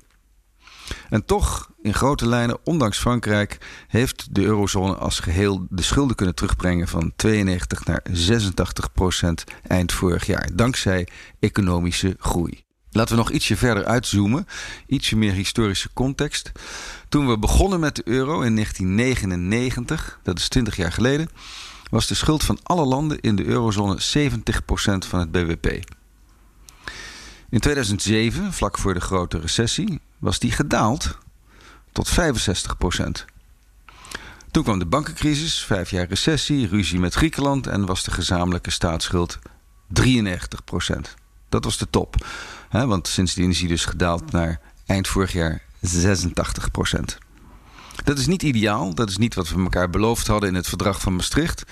En 1.10 1.26
toch, 1.26 1.72
in 1.82 1.94
grote 1.94 2.28
lijnen, 2.28 2.58
ondanks 2.64 3.00
Frankrijk, 3.00 3.58
heeft 3.88 4.36
de 4.36 4.44
eurozone 4.44 4.96
als 4.96 5.20
geheel 5.20 5.66
de 5.70 5.82
schulden 5.82 6.16
kunnen 6.16 6.36
terugbrengen 6.36 6.88
van 6.88 7.14
92 7.16 7.86
naar 7.86 8.04
86 8.12 8.92
procent 8.92 9.44
eind 9.68 9.92
vorig 9.92 10.26
jaar, 10.26 10.50
dankzij 10.54 11.08
economische 11.40 12.16
groei. 12.20 12.64
Laten 12.92 13.16
we 13.16 13.22
nog 13.22 13.32
ietsje 13.32 13.58
verder 13.58 13.86
uitzoomen, 13.86 14.48
ietsje 14.88 15.16
meer 15.16 15.34
historische 15.34 15.90
context. 15.94 16.52
Toen 17.10 17.28
we 17.28 17.40
begonnen 17.40 17.80
met 17.80 17.96
de 17.96 18.02
euro 18.06 18.42
in 18.42 18.56
1999, 18.56 20.20
dat 20.24 20.38
is 20.38 20.48
20 20.48 20.76
jaar 20.76 20.92
geleden, 20.92 21.30
was 21.90 22.08
de 22.08 22.16
schuld 22.16 22.44
van 22.44 22.60
alle 22.64 22.86
landen 22.86 23.20
in 23.20 23.36
de 23.36 23.46
eurozone 23.46 24.00
70% 24.18 25.08
van 25.08 25.20
het 25.20 25.32
BBP. 25.32 25.86
In 27.50 27.60
2007, 27.60 28.54
vlak 28.54 28.78
voor 28.78 28.94
de 28.94 29.02
grote 29.02 29.40
recessie, 29.40 30.00
was 30.20 30.40
die 30.40 30.52
gedaald 30.52 31.18
tot 31.92 32.10
65%. 32.10 33.26
Toen 34.52 34.64
kwam 34.64 34.80
de 34.80 34.86
bankencrisis, 34.86 35.64
vijf 35.64 35.90
jaar 35.90 36.08
recessie, 36.08 36.68
ruzie 36.68 37.00
met 37.00 37.14
Griekenland 37.14 37.68
en 37.68 37.86
was 37.86 38.04
de 38.04 38.12
gezamenlijke 38.12 38.72
staatsschuld 38.72 39.40
93%. 40.02 41.21
Dat 41.52 41.64
was 41.64 41.78
de 41.78 41.90
top, 41.90 42.16
want 42.70 43.08
sindsdien 43.08 43.50
is 43.50 43.60
die 43.60 43.68
dus 43.68 43.86
gedaald 43.86 44.32
naar 44.32 44.60
eind 44.86 45.08
vorig 45.08 45.34
jaar 45.34 45.62
86%. 45.80 47.18
Dat 48.04 48.18
is 48.18 48.28
niet 48.28 48.44
ideaal. 48.44 48.94
Dat 48.94 49.10
is 49.10 49.18
niet 49.18 49.36
wat 49.36 49.50
we 49.50 49.62
elkaar 49.62 49.90
beloofd 49.90 50.28
hadden 50.28 50.50
in 50.50 50.56
het 50.56 50.68
verdrag 50.68 51.02
van 51.02 51.16
Maastricht. 51.16 51.64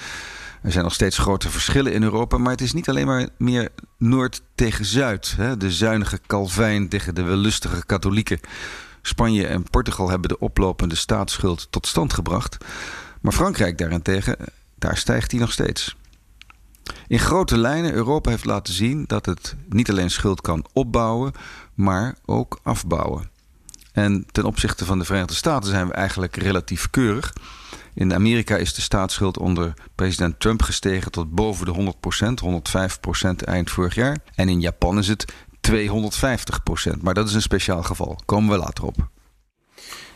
Er 0.61 0.71
zijn 0.71 0.83
nog 0.83 0.93
steeds 0.93 1.17
grote 1.17 1.49
verschillen 1.49 1.93
in 1.93 2.03
Europa, 2.03 2.37
maar 2.37 2.51
het 2.51 2.61
is 2.61 2.73
niet 2.73 2.89
alleen 2.89 3.05
maar 3.05 3.27
meer 3.37 3.69
Noord 3.97 4.41
tegen 4.55 4.85
Zuid. 4.85 5.35
De 5.57 5.71
zuinige 5.71 6.19
Calvijn 6.27 6.89
tegen 6.89 7.15
de 7.15 7.21
wellustige 7.21 7.85
katholieken. 7.85 8.39
Spanje 9.01 9.47
en 9.47 9.63
Portugal 9.63 10.09
hebben 10.09 10.29
de 10.29 10.39
oplopende 10.39 10.95
staatsschuld 10.95 11.67
tot 11.69 11.87
stand 11.87 12.13
gebracht. 12.13 12.57
Maar 13.21 13.33
Frankrijk 13.33 13.77
daarentegen, 13.77 14.35
daar 14.75 14.97
stijgt 14.97 15.29
die 15.29 15.39
nog 15.39 15.51
steeds. 15.51 15.95
In 17.07 17.19
grote 17.19 17.57
lijnen, 17.57 17.93
Europa 17.93 18.29
heeft 18.29 18.45
laten 18.45 18.73
zien 18.73 19.03
dat 19.07 19.25
het 19.25 19.55
niet 19.69 19.89
alleen 19.89 20.11
schuld 20.11 20.41
kan 20.41 20.65
opbouwen, 20.73 21.31
maar 21.73 22.15
ook 22.25 22.59
afbouwen. 22.63 23.29
En 23.91 24.25
ten 24.31 24.45
opzichte 24.45 24.85
van 24.85 24.99
de 24.99 25.05
Verenigde 25.05 25.33
Staten 25.33 25.69
zijn 25.69 25.87
we 25.87 25.93
eigenlijk 25.93 26.35
relatief 26.35 26.89
keurig. 26.89 27.33
In 27.93 28.13
Amerika 28.13 28.55
is 28.55 28.73
de 28.73 28.81
staatsschuld 28.81 29.37
onder 29.37 29.73
president 29.95 30.39
Trump 30.39 30.61
gestegen 30.61 31.11
tot 31.11 31.31
boven 31.31 31.65
de 31.65 31.93
100%, 33.21 33.25
105% 33.25 33.29
eind 33.45 33.71
vorig 33.71 33.95
jaar. 33.95 34.17
En 34.35 34.49
in 34.49 34.61
Japan 34.61 34.97
is 34.97 35.07
het 35.07 35.33
250%. 35.71 37.01
Maar 37.01 37.13
dat 37.13 37.27
is 37.27 37.33
een 37.33 37.41
speciaal 37.41 37.83
geval. 37.83 38.19
Komen 38.25 38.49
we 38.49 38.57
later 38.57 38.83
op. 38.83 38.95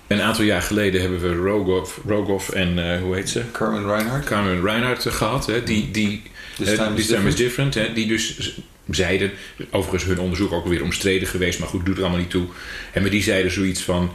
Een 0.08 0.22
aantal 0.22 0.44
jaar 0.44 0.62
geleden 0.62 1.02
hebben 1.02 1.20
we 1.20 1.36
Rogov, 1.36 1.98
Rogov 2.06 2.50
en 2.50 2.78
uh, 2.78 3.02
hoe 3.02 3.16
heet 3.16 3.30
ze? 3.30 3.52
Carmen 3.52 3.86
Reinhardt. 3.86 4.26
Carmen 4.26 4.62
Reinhardt 4.62 5.10
gehad. 5.10 5.46
Hè, 5.46 5.64
die, 5.64 5.92
die, 5.92 6.22
This 6.56 6.76
time, 6.76 6.92
uh, 6.92 6.98
is, 6.98 7.08
time 7.08 7.24
different. 7.24 7.28
is 7.28 7.36
different. 7.36 7.74
Hè, 7.74 7.94
die 7.94 8.08
dus 8.08 8.54
zeiden, 8.90 9.32
overigens 9.72 10.04
hun 10.04 10.20
onderzoek 10.20 10.52
ook 10.52 10.68
weer 10.68 10.84
omstreden 10.84 11.28
geweest, 11.28 11.60
maar 11.60 11.68
goed, 11.68 11.86
doet 11.86 11.96
er 11.96 12.02
allemaal 12.02 12.20
niet 12.20 12.30
toe. 12.30 12.48
En 12.92 13.02
maar 13.02 13.12
die 13.12 13.24
zeiden 13.24 13.52
zoiets 13.52 13.82
van: 13.82 14.12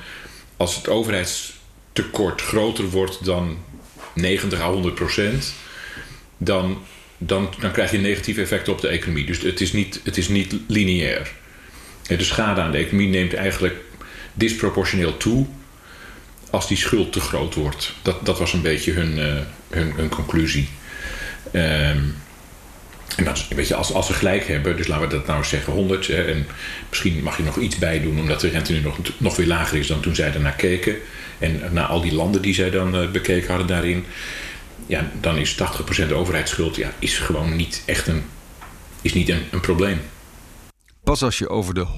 als 0.57 0.77
het 0.77 0.89
overheidstekort 0.89 2.41
groter 2.41 2.85
wordt 2.85 3.25
dan 3.25 3.59
90 4.15 4.61
à 4.61 4.71
100 4.71 4.95
procent, 4.95 5.53
dan, 6.37 6.83
dan, 7.19 7.55
dan 7.61 7.73
krijg 7.73 7.91
je 7.91 7.99
negatieve 7.99 8.41
effecten 8.41 8.73
op 8.73 8.81
de 8.81 8.89
economie. 8.89 9.27
Dus 9.27 9.43
het 9.43 9.61
is 9.61 9.73
niet, 9.73 10.01
het 10.05 10.17
is 10.17 10.29
niet 10.29 10.55
lineair. 10.67 11.33
De 12.07 12.25
schade 12.25 12.61
aan 12.61 12.73
de 12.73 12.79
economie 12.79 13.09
neemt 13.09 13.35
eigenlijk 13.35 13.75
disproportioneel 14.35 15.17
toe 15.17 15.47
als 16.51 16.69
die 16.69 16.77
schuld 16.77 17.13
te 17.13 17.21
groot 17.21 17.55
wordt. 17.55 17.95
Dat, 18.03 18.27
dat 18.27 18.39
was 18.39 18.53
een 18.53 18.63
beetje 18.63 18.93
hun, 18.93 19.19
uh, 19.19 19.41
hun, 19.69 19.93
hun 19.93 20.09
conclusie. 20.09 20.69
Um, 21.53 22.15
en 23.17 23.35
weet 23.57 23.69
je, 23.69 23.75
als, 23.75 23.93
als 23.93 24.07
ze 24.07 24.13
gelijk 24.13 24.47
hebben, 24.47 24.77
dus 24.77 24.87
laten 24.87 25.09
we 25.09 25.15
dat 25.15 25.27
nou 25.27 25.45
zeggen 25.45 25.73
100. 25.73 26.07
Hè, 26.07 26.23
en 26.23 26.47
misschien 26.89 27.23
mag 27.23 27.37
je 27.37 27.43
nog 27.43 27.57
iets 27.57 27.79
bij 27.79 28.01
doen, 28.01 28.19
omdat 28.19 28.41
de 28.41 28.49
rente 28.49 28.73
nu 28.73 28.81
nog, 28.81 28.99
nog 29.17 29.37
weer 29.37 29.47
lager 29.47 29.79
is 29.79 29.87
dan 29.87 30.01
toen 30.01 30.15
zij 30.15 30.33
ernaar 30.33 30.57
keken. 30.57 30.97
En 31.39 31.61
naar 31.71 31.87
al 31.87 32.01
die 32.01 32.15
landen 32.15 32.43
die 32.43 32.55
zij 32.55 32.71
dan 32.71 33.03
uh, 33.03 33.11
bekeken 33.11 33.49
hadden 33.49 33.67
daarin. 33.67 34.05
Ja, 34.87 35.11
dan 35.21 35.37
is 35.37 35.57
80% 36.09 36.13
overheidsschuld 36.13 36.77
ja, 36.77 36.93
is 36.99 37.19
gewoon 37.19 37.57
niet 37.57 37.83
echt 37.87 38.07
een, 38.07 38.23
is 39.03 39.15
niet 39.15 39.29
een, 39.29 39.43
een 39.51 39.61
probleem. 39.61 40.01
Pas 41.05 41.23
als 41.23 41.39
je 41.39 41.49
over 41.49 41.75
de 41.75 41.87
100% 41.87 41.91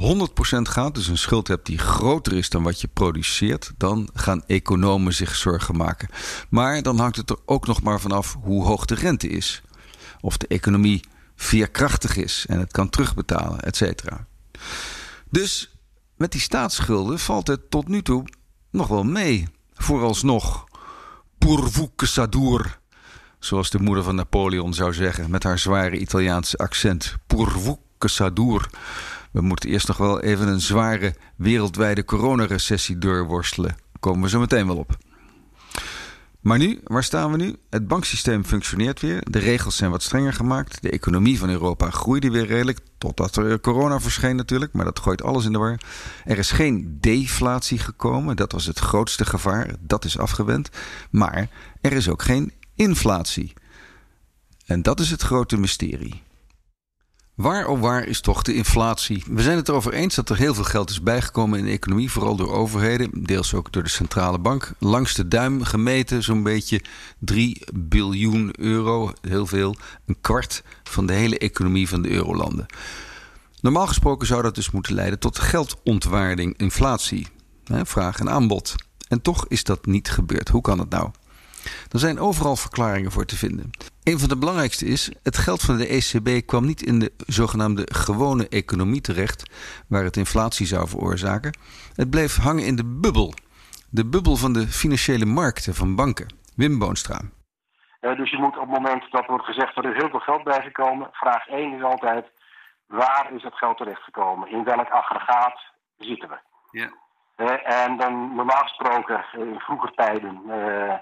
gaat, 0.62 0.94
dus 0.94 1.08
een 1.08 1.18
schuld 1.18 1.48
hebt 1.48 1.66
die 1.66 1.78
groter 1.78 2.32
is 2.32 2.48
dan 2.48 2.62
wat 2.62 2.80
je 2.80 2.88
produceert, 2.88 3.72
dan 3.76 4.08
gaan 4.14 4.42
economen 4.46 5.14
zich 5.14 5.36
zorgen 5.36 5.76
maken. 5.76 6.08
Maar 6.48 6.82
dan 6.82 6.98
hangt 6.98 7.16
het 7.16 7.30
er 7.30 7.36
ook 7.46 7.66
nog 7.66 7.82
maar 7.82 8.00
vanaf 8.00 8.36
hoe 8.42 8.64
hoog 8.64 8.84
de 8.84 8.94
rente 8.94 9.28
is. 9.28 9.62
Of 10.20 10.36
de 10.36 10.46
economie 10.46 11.00
veerkrachtig 11.36 12.16
is 12.16 12.44
en 12.48 12.58
het 12.58 12.72
kan 12.72 12.90
terugbetalen, 12.90 13.60
et 13.60 13.76
cetera. 13.76 14.26
Dus 15.30 15.74
met 16.16 16.32
die 16.32 16.40
staatsschulden 16.40 17.18
valt 17.18 17.46
het 17.46 17.70
tot 17.70 17.88
nu 17.88 18.02
toe 18.02 18.24
nog 18.70 18.86
wel 18.86 19.04
mee. 19.04 19.48
Vooralsnog. 19.74 20.64
Pourvu 21.38 21.88
sadur. 21.96 22.78
Zoals 23.38 23.70
de 23.70 23.78
moeder 23.78 24.04
van 24.04 24.14
Napoleon 24.14 24.74
zou 24.74 24.94
zeggen, 24.94 25.30
met 25.30 25.42
haar 25.42 25.58
zware 25.58 25.98
Italiaanse 25.98 26.56
accent. 26.56 27.16
Pourvu 27.26 27.76
sadur. 27.98 28.70
We 29.30 29.40
moeten 29.40 29.70
eerst 29.70 29.88
nog 29.88 29.96
wel 29.96 30.20
even 30.20 30.48
een 30.48 30.60
zware 30.60 31.14
wereldwijde 31.36 32.04
coronarecessie 32.04 32.98
doorworstelen. 32.98 33.76
Komen 34.00 34.22
we 34.22 34.28
zo 34.28 34.40
meteen 34.40 34.66
wel 34.66 34.76
op. 34.76 34.98
Maar 36.40 36.58
nu, 36.58 36.80
waar 36.84 37.04
staan 37.04 37.30
we 37.30 37.36
nu? 37.36 37.56
Het 37.70 37.88
banksysteem 37.88 38.44
functioneert 38.44 39.00
weer. 39.00 39.22
De 39.30 39.38
regels 39.38 39.76
zijn 39.76 39.90
wat 39.90 40.02
strenger 40.02 40.32
gemaakt. 40.32 40.82
De 40.82 40.90
economie 40.90 41.38
van 41.38 41.50
Europa 41.50 41.90
groeide 41.90 42.30
weer 42.30 42.46
redelijk. 42.46 42.78
Totdat 42.98 43.36
er 43.36 43.60
corona 43.60 44.00
verscheen 44.00 44.36
natuurlijk. 44.36 44.72
Maar 44.72 44.84
dat 44.84 44.98
gooit 44.98 45.22
alles 45.22 45.44
in 45.44 45.52
de 45.52 45.58
war. 45.58 45.80
Er 46.24 46.38
is 46.38 46.50
geen 46.50 46.98
deflatie 47.00 47.78
gekomen. 47.78 48.36
Dat 48.36 48.52
was 48.52 48.66
het 48.66 48.78
grootste 48.78 49.24
gevaar. 49.24 49.74
Dat 49.80 50.04
is 50.04 50.18
afgewend. 50.18 50.70
Maar 51.10 51.48
er 51.80 51.92
is 51.92 52.08
ook 52.08 52.22
geen 52.22 52.52
inflatie. 52.74 53.52
En 54.66 54.82
dat 54.82 55.00
is 55.00 55.10
het 55.10 55.22
grote 55.22 55.56
mysterie. 55.56 56.22
Waar 57.40 57.66
of 57.66 57.80
waar 57.80 58.06
is 58.06 58.20
toch 58.20 58.42
de 58.42 58.54
inflatie? 58.54 59.24
We 59.30 59.42
zijn 59.42 59.56
het 59.56 59.68
erover 59.68 59.92
eens 59.92 60.14
dat 60.14 60.30
er 60.30 60.36
heel 60.36 60.54
veel 60.54 60.64
geld 60.64 60.90
is 60.90 61.02
bijgekomen 61.02 61.58
in 61.58 61.64
de 61.64 61.70
economie, 61.70 62.10
vooral 62.10 62.36
door 62.36 62.52
overheden, 62.52 63.10
deels 63.12 63.54
ook 63.54 63.72
door 63.72 63.82
de 63.82 63.88
centrale 63.88 64.38
bank. 64.38 64.72
Langs 64.78 65.14
de 65.14 65.28
duim 65.28 65.62
gemeten 65.62 66.22
zo'n 66.22 66.42
beetje 66.42 66.82
3 67.18 67.62
biljoen 67.74 68.50
euro, 68.58 69.12
heel 69.20 69.46
veel, 69.46 69.76
een 70.06 70.16
kwart 70.20 70.62
van 70.82 71.06
de 71.06 71.12
hele 71.12 71.38
economie 71.38 71.88
van 71.88 72.02
de 72.02 72.10
eurolanden. 72.10 72.66
Normaal 73.60 73.86
gesproken 73.86 74.26
zou 74.26 74.42
dat 74.42 74.54
dus 74.54 74.70
moeten 74.70 74.94
leiden 74.94 75.18
tot 75.18 75.38
geldontwaarding, 75.38 76.54
inflatie, 76.56 77.26
vraag 77.64 78.18
en 78.18 78.30
aanbod. 78.30 78.74
En 79.08 79.22
toch 79.22 79.46
is 79.48 79.64
dat 79.64 79.86
niet 79.86 80.10
gebeurd. 80.10 80.48
Hoe 80.48 80.62
kan 80.62 80.78
het 80.78 80.90
nou? 80.90 81.10
Er 81.92 81.98
zijn 81.98 82.18
overal 82.18 82.56
verklaringen 82.56 83.10
voor 83.10 83.24
te 83.24 83.36
vinden. 83.36 83.70
Een 84.02 84.18
van 84.18 84.28
de 84.28 84.38
belangrijkste 84.38 84.84
is: 84.84 85.12
het 85.22 85.38
geld 85.38 85.60
van 85.62 85.76
de 85.76 85.86
ECB 85.86 86.46
kwam 86.46 86.66
niet 86.66 86.82
in 86.82 86.98
de 86.98 87.12
zogenaamde 87.26 87.88
gewone 87.92 88.48
economie 88.48 89.00
terecht, 89.00 89.50
waar 89.88 90.04
het 90.04 90.16
inflatie 90.16 90.66
zou 90.66 90.88
veroorzaken. 90.88 91.58
Het 91.94 92.10
bleef 92.10 92.36
hangen 92.36 92.64
in 92.64 92.76
de 92.76 92.84
bubbel. 92.84 93.34
De 93.90 94.06
bubbel 94.06 94.36
van 94.36 94.52
de 94.52 94.66
financiële 94.66 95.24
markten 95.24 95.74
van 95.74 95.94
banken. 95.94 96.34
Wim 96.56 96.78
Boonstra. 96.78 97.20
Uh, 98.00 98.16
dus 98.16 98.30
je 98.30 98.38
moet 98.38 98.58
op 98.58 98.60
het 98.60 98.80
moment 98.80 99.10
dat 99.10 99.26
wordt 99.26 99.44
gezegd 99.44 99.76
er 99.76 99.84
is 99.84 100.00
heel 100.00 100.10
veel 100.10 100.20
geld 100.20 100.44
bijgekomen, 100.44 101.08
vraag 101.12 101.48
1 101.48 101.72
is 101.76 101.82
altijd: 101.82 102.26
waar 102.86 103.32
is 103.34 103.42
het 103.42 103.54
geld 103.54 103.76
terechtgekomen? 103.76 104.50
In 104.50 104.64
welk 104.64 104.90
aggregaat 104.90 105.60
zitten 105.98 106.28
we? 106.28 106.38
Ja. 106.70 106.90
Uh, 107.36 107.84
en 107.84 107.96
dan 107.96 108.34
normaal 108.34 108.62
gesproken, 108.62 109.24
in 109.32 109.58
vroeger 109.58 109.92
tijden. 109.94 110.42
Uh, 110.48 110.94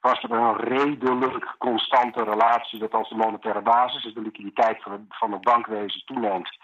was 0.00 0.22
er 0.22 0.30
een 0.30 0.56
redelijk 0.56 1.54
constante 1.58 2.22
relatie 2.22 2.78
dat 2.78 2.94
als 2.94 3.08
de 3.08 3.14
monetaire 3.14 3.60
basis, 3.60 4.02
dus 4.02 4.14
de 4.14 4.20
liquiditeit 4.20 4.82
van 4.82 4.92
het, 4.92 5.00
van 5.08 5.32
het 5.32 5.40
bankwezen 5.40 6.04
toeneemt, 6.04 6.58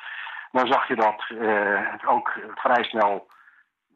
dan 0.52 0.66
zag 0.66 0.88
je 0.88 0.96
dat 0.96 1.24
uh, 1.28 1.94
ook 2.06 2.38
vrij 2.54 2.84
snel 2.84 3.26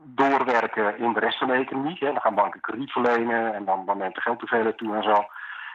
doorwerken 0.03 0.99
in 0.99 1.13
de 1.13 1.21
rest 1.21 1.39
van 1.39 1.49
de 1.49 1.55
economie. 1.55 1.97
Hè. 1.99 2.07
Dan 2.07 2.21
gaan 2.21 2.35
banken 2.35 2.61
krediet 2.61 2.93
verlenen 2.93 3.55
en 3.55 3.65
dan, 3.65 3.87
dan 3.87 3.99
neemt 3.99 4.15
de 4.15 4.21
geldhoeveelheid 4.21 4.79
toe 4.79 4.97
en 4.97 5.03
zo 5.03 5.27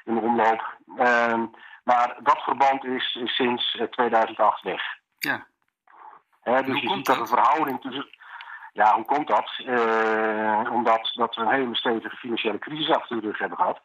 in 0.03 0.15
de 0.15 0.21
omloop. 0.21 0.77
Uh, 0.97 1.43
maar 1.83 2.15
dat 2.19 2.43
verband 2.43 2.83
is, 2.83 3.15
is 3.15 3.35
sinds 3.35 3.81
2008 3.89 4.61
weg. 4.61 4.81
Ja. 5.17 5.45
Hè, 6.41 6.63
dus 6.63 6.81
je 6.81 6.89
ziet 6.89 7.05
dat 7.05 7.17
de 7.17 7.27
verhouding 7.27 7.81
tussen 7.81 8.07
ja, 8.73 8.95
hoe 8.95 9.05
komt 9.05 9.27
dat? 9.27 9.59
Uh, 9.65 10.69
omdat 10.71 11.11
dat 11.13 11.35
we 11.35 11.41
een 11.41 11.53
hele 11.53 11.75
stevige 11.75 12.15
financiële 12.15 12.59
crisis 12.59 12.89
achter 12.89 13.21
de 13.21 13.27
rug 13.27 13.37
hebben 13.37 13.57
gehad. 13.57 13.81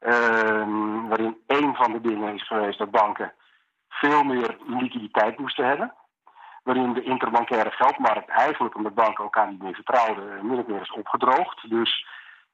Uh, 0.00 1.08
waarin 1.08 1.36
één 1.46 1.74
van 1.74 1.92
de 1.92 2.00
dingen 2.00 2.34
is 2.34 2.46
geweest 2.46 2.78
dat 2.78 2.90
banken 2.90 3.32
veel 3.88 4.22
meer 4.22 4.56
liquiditeit 4.66 5.38
moesten 5.38 5.66
hebben. 5.66 5.94
Waarin 6.62 6.92
de 6.92 7.02
interbankaire 7.02 7.70
geldmarkt 7.70 8.28
eigenlijk, 8.28 8.74
omdat 8.74 8.94
banken 8.94 9.24
elkaar 9.24 9.50
niet 9.50 9.62
meer 9.62 9.74
vertrouwden, 9.74 10.46
min 10.46 10.58
of 10.58 10.66
meer 10.66 10.80
is 10.80 10.92
opgedroogd. 10.92 11.70
Dus 11.70 12.06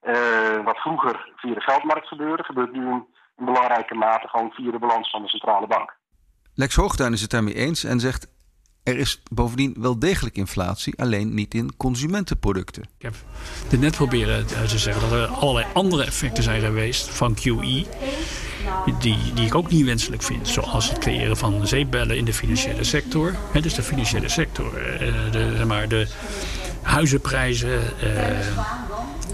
uh, 0.03 0.65
wat 0.65 0.79
vroeger 0.79 1.33
via 1.37 1.55
de 1.55 1.61
geldmarkt 1.61 2.09
gebeurde, 2.09 2.45
gebeurt 2.45 2.73
nu 2.73 2.91
in 3.37 3.45
belangrijke 3.45 3.95
mate 3.95 4.29
gewoon 4.29 4.51
via 4.51 4.71
de 4.71 4.79
balans 4.79 5.11
van 5.11 5.23
de 5.23 5.29
centrale 5.29 5.67
bank. 5.67 5.97
Lex 6.55 6.77
Hoogduin 6.77 7.13
is 7.13 7.21
het 7.21 7.31
daarmee 7.31 7.55
eens 7.55 7.85
en 7.85 8.01
zegt 8.01 8.40
er 8.91 8.99
is 8.99 9.21
bovendien 9.31 9.75
wel 9.79 9.99
degelijk 9.99 10.37
inflatie, 10.37 10.95
alleen 10.97 11.35
niet 11.35 11.55
in 11.55 11.77
consumentenproducten. 11.77 12.83
Ik 12.83 13.03
heb 13.03 13.15
dit 13.69 13.81
net 13.81 13.95
proberen 13.95 14.47
te 14.47 14.79
zeggen 14.79 15.03
dat 15.03 15.13
er 15.13 15.27
allerlei 15.27 15.67
andere 15.73 16.05
effecten 16.05 16.43
zijn 16.43 16.61
geweest 16.61 17.09
van 17.09 17.35
QE. 17.35 17.85
Die, 19.01 19.19
die 19.35 19.47
ik 19.47 19.55
ook 19.55 19.71
niet 19.71 19.85
wenselijk 19.85 20.23
vind. 20.23 20.49
Zoals 20.49 20.89
het 20.89 20.99
creëren 20.99 21.37
van 21.37 21.67
zeepbellen 21.67 22.17
in 22.17 22.25
de 22.25 22.33
financiële 22.33 22.85
sector. 22.85 23.35
Dus 23.61 23.75
de 23.75 23.83
financiële 23.83 24.29
sector. 24.29 24.73
De, 25.31 25.53
zeg 25.57 25.67
maar, 25.67 25.89
de 25.89 26.07
huizenprijzen, 26.83 28.01
eh, 28.01 28.39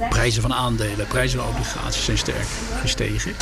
prijzen 0.08 0.42
van 0.42 0.54
aandelen, 0.54 1.06
prijzen 1.06 1.38
van 1.38 1.48
obligaties 1.48 2.04
zijn 2.04 2.18
sterk 2.18 2.46
gestegen. 2.80 3.32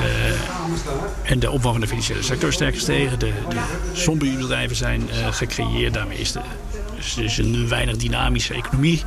Uh, 0.00 1.30
en 1.30 1.38
de 1.38 1.50
opvang 1.50 1.72
van 1.72 1.80
de 1.80 1.86
financiële 1.86 2.22
sector 2.22 2.48
is 2.48 2.54
sterk 2.54 2.74
gestegen. 2.74 3.18
De, 3.18 3.32
de 3.48 3.60
zombie-bedrijven 3.92 4.76
zijn 4.76 5.02
uh, 5.08 5.32
gecreëerd. 5.32 5.94
Daarmee 5.94 6.18
is 6.18 6.32
de, 6.32 6.40
dus 7.10 7.38
een 7.38 7.68
weinig 7.68 7.96
dynamische 7.96 8.54
economie 8.54 9.02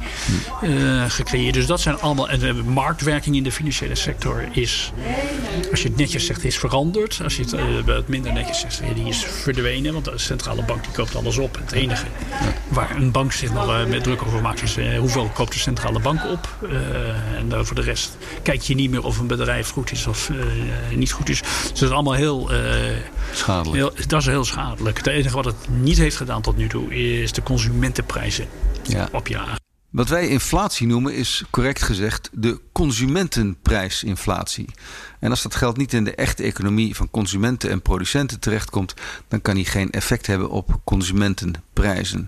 uh, 0.63 1.03
gecreëerd. 1.07 1.53
Dus 1.53 1.65
dat 1.65 1.81
zijn 1.81 1.99
allemaal. 1.99 2.29
En 2.29 2.39
de 2.39 2.53
marktwerking 2.53 3.35
in 3.35 3.43
de 3.43 3.51
financiële 3.51 3.95
sector 3.95 4.47
is, 4.51 4.91
als 5.71 5.81
je 5.81 5.87
het 5.87 5.97
netjes 5.97 6.25
zegt, 6.25 6.43
is 6.43 6.57
veranderd. 6.57 7.19
Als 7.23 7.35
je 7.35 7.41
het 7.41 7.53
uh, 7.53 7.97
minder 8.05 8.33
netjes 8.33 8.59
zegt, 8.59 8.81
die 8.95 9.07
is 9.07 9.25
verdwenen. 9.25 9.93
Want 9.93 10.05
de 10.05 10.17
centrale 10.17 10.63
bank 10.63 10.83
die 10.83 10.93
koopt 10.93 11.15
alles 11.15 11.37
op. 11.37 11.57
Het 11.57 11.71
enige 11.71 12.05
waar 12.67 12.95
een 12.95 13.11
bank 13.11 13.31
zich 13.31 13.53
nog 13.53 13.67
uh, 13.67 13.85
met 13.85 14.03
druk 14.03 14.21
over 14.25 14.41
maakt, 14.41 14.61
is 14.61 14.77
hoeveel 14.97 15.31
koopt 15.33 15.53
de 15.53 15.59
centrale 15.59 15.99
bank 15.99 16.23
op. 16.31 16.69
en 17.49 17.65
voor 17.65 17.75
de 17.75 17.81
rest 17.81 18.17
kijk 18.43 18.61
je 18.61 18.75
niet 18.75 18.91
meer 18.91 19.03
of 19.03 19.19
een 19.19 19.27
bedrijf 19.27 19.69
goed 19.69 19.91
is 19.91 20.07
of 20.07 20.31
niet 20.95 21.11
goed 21.11 21.29
is. 21.29 21.41
Dus 21.41 21.79
dat 21.79 21.81
is 21.81 21.89
allemaal 21.89 22.13
heel. 22.13 22.49
schadelijk. 23.33 23.75
Heel, 23.75 24.07
dat 24.07 24.19
is 24.19 24.25
heel 24.25 24.45
schadelijk. 24.45 24.97
Het 24.97 25.07
enige 25.07 25.35
wat 25.35 25.45
het 25.45 25.55
niet 25.69 25.97
heeft 25.97 26.17
gedaan 26.17 26.41
tot 26.41 26.57
nu 26.57 26.67
toe 26.67 26.95
is 26.95 27.31
de 27.31 27.43
consument 27.43 27.84
consumentenprijzen 27.85 28.47
ja. 28.83 29.09
opjagen. 29.11 29.63
Wat 29.89 30.09
wij 30.09 30.27
inflatie 30.27 30.87
noemen 30.87 31.13
is 31.13 31.43
correct 31.49 31.81
gezegd 31.81 32.29
de 32.33 32.59
consumentenprijsinflatie. 32.71 34.69
En 35.19 35.29
als 35.29 35.41
dat 35.41 35.55
geld 35.55 35.77
niet 35.77 35.93
in 35.93 36.03
de 36.03 36.15
echte 36.15 36.43
economie 36.43 36.95
van 36.95 37.11
consumenten 37.11 37.69
en 37.69 37.81
producenten 37.81 38.39
terechtkomt, 38.39 38.93
dan 39.27 39.41
kan 39.41 39.55
die 39.55 39.65
geen 39.65 39.91
effect 39.91 40.27
hebben 40.27 40.49
op 40.49 40.79
consumentenprijzen. 40.83 42.27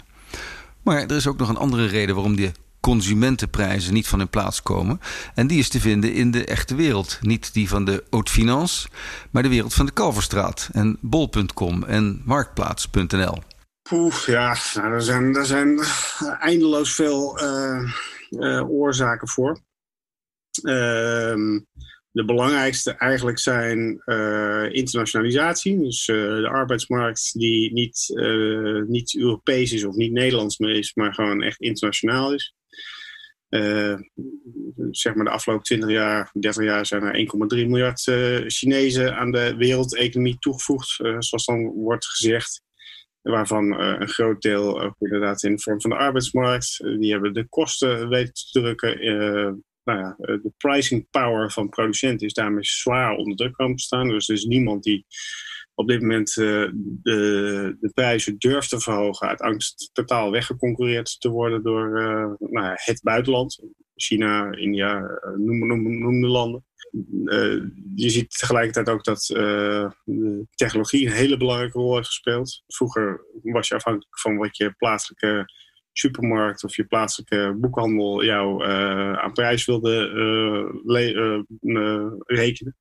Maar 0.83 1.01
er 1.01 1.15
is 1.15 1.27
ook 1.27 1.37
nog 1.37 1.49
een 1.49 1.57
andere 1.57 1.85
reden 1.85 2.15
waarom 2.15 2.35
die 2.35 2.51
consumentenprijzen 2.79 3.93
niet 3.93 4.07
van 4.07 4.19
hun 4.19 4.29
plaats 4.29 4.63
komen. 4.63 4.99
En 5.35 5.47
die 5.47 5.59
is 5.59 5.69
te 5.69 5.79
vinden 5.79 6.13
in 6.13 6.31
de 6.31 6.45
echte 6.45 6.75
wereld. 6.75 7.17
Niet 7.21 7.53
die 7.53 7.69
van 7.69 7.85
de 7.85 8.03
haute 8.09 8.31
finance, 8.31 8.87
maar 9.31 9.43
de 9.43 9.49
wereld 9.49 9.73
van 9.73 9.85
de 9.85 9.91
Kalverstraat 9.91 10.69
en 10.71 10.97
bol.com 11.01 11.83
en 11.83 12.21
marktplaats.nl. 12.25 13.46
Poef, 13.88 14.26
ja, 14.26 14.58
nou, 14.73 15.02
zijn, 15.02 15.45
zijn 15.45 15.80
eindeloos 16.39 16.95
veel 16.95 17.41
uh, 17.43 17.91
uh, 18.30 18.69
oorzaken 18.69 19.28
voor. 19.28 19.60
Ehm, 20.63 21.60
de 22.12 22.26
belangrijkste 22.26 22.91
eigenlijk 22.91 23.39
zijn 23.39 24.02
uh, 24.06 24.73
internationalisatie. 24.73 25.80
Dus 25.80 26.06
de 26.06 26.50
arbeidsmarkt 26.52 27.34
die 27.34 27.73
niet, 27.73 28.13
niet 28.88 29.15
Europees 29.17 29.71
is 29.71 29.84
of 29.84 29.95
niet 29.95 30.12
Nederlands 30.12 30.58
is, 30.58 30.93
maar 30.93 31.13
gewoon 31.13 31.43
echt 31.43 31.60
internationaal 31.60 32.34
is. 32.34 32.54
zeg 34.91 35.15
maar 35.15 35.26
de 35.26 35.32
afgelopen 35.32 35.65
20 35.65 35.89
jaar, 35.89 36.30
30 36.34 36.63
jaar 36.63 36.86
zijn 36.86 37.04
er 37.04 37.28
1,3 37.63 37.67
miljard 37.67 38.02
Chinezen 38.47 39.17
aan 39.17 39.32
de 39.32 39.56
wereldeconomie 39.56 40.38
toegevoegd, 40.39 40.89
zoals 41.19 41.45
dan 41.45 41.65
wordt 41.65 42.06
gezegd 42.06 42.65
waarvan 43.29 43.81
uh, 43.81 43.95
een 43.99 44.07
groot 44.07 44.41
deel 44.41 44.81
ook 44.81 44.95
inderdaad 44.99 45.43
in 45.43 45.55
de 45.55 45.61
vorm 45.61 45.81
van 45.81 45.89
de 45.89 45.95
arbeidsmarkt. 45.95 46.79
Uh, 46.81 46.99
die 46.99 47.11
hebben 47.11 47.33
de 47.33 47.47
kosten 47.47 48.09
weten 48.09 48.33
te 48.33 48.59
drukken. 48.59 49.63
Nou 49.83 49.99
ja, 49.99 50.15
de 50.17 50.53
pricing 50.57 51.09
power 51.09 51.51
van 51.51 51.69
producenten 51.69 52.27
is 52.27 52.33
daarmee 52.33 52.63
zwaar 52.63 53.15
onder 53.15 53.35
druk 53.35 53.53
komen 53.53 53.75
te 53.75 53.83
staan. 53.83 54.07
Dus 54.07 54.29
er 54.29 54.35
is 54.35 54.43
niemand 54.43 54.83
die 54.83 55.05
op 55.73 55.87
dit 55.87 56.01
moment 56.01 56.33
de, 56.33 56.71
de 57.79 57.91
prijzen 57.93 58.37
durft 58.37 58.69
te 58.69 58.79
verhogen 58.79 59.27
uit 59.27 59.41
angst 59.41 59.89
totaal 59.93 60.31
weggeconcureerd 60.31 61.19
te 61.19 61.29
worden 61.29 61.63
door 61.63 61.89
nou 62.39 62.65
ja, 62.65 62.73
het 62.75 63.01
buitenland. 63.03 63.63
China, 63.95 64.51
India, 64.51 65.19
noem, 65.37 65.67
noem, 65.67 65.99
noem 65.99 66.21
de 66.21 66.27
landen. 66.27 66.65
Uh, 67.23 67.63
je 67.95 68.10
ziet 68.10 68.38
tegelijkertijd 68.39 68.89
ook 68.89 69.03
dat 69.03 69.29
uh, 69.33 69.89
de 70.03 70.45
technologie 70.55 71.05
een 71.05 71.12
hele 71.12 71.38
belangrijke 71.38 71.77
rol 71.77 71.95
heeft 71.95 72.07
gespeeld. 72.07 72.63
Vroeger 72.67 73.25
was 73.41 73.67
je 73.67 73.75
afhankelijk 73.75 74.19
van 74.19 74.38
wat 74.38 74.57
je 74.57 74.73
plaatselijke 74.77 75.45
supermarkt 75.91 76.63
of 76.63 76.75
je 76.75 76.86
plaatselijke 76.86 77.55
boekhandel 77.60 78.23
jou 78.23 78.63
uh, 78.63 79.13
aan 79.13 79.33
prijs 79.33 79.65
wilde 79.65 80.10
rekenen. 82.25 82.77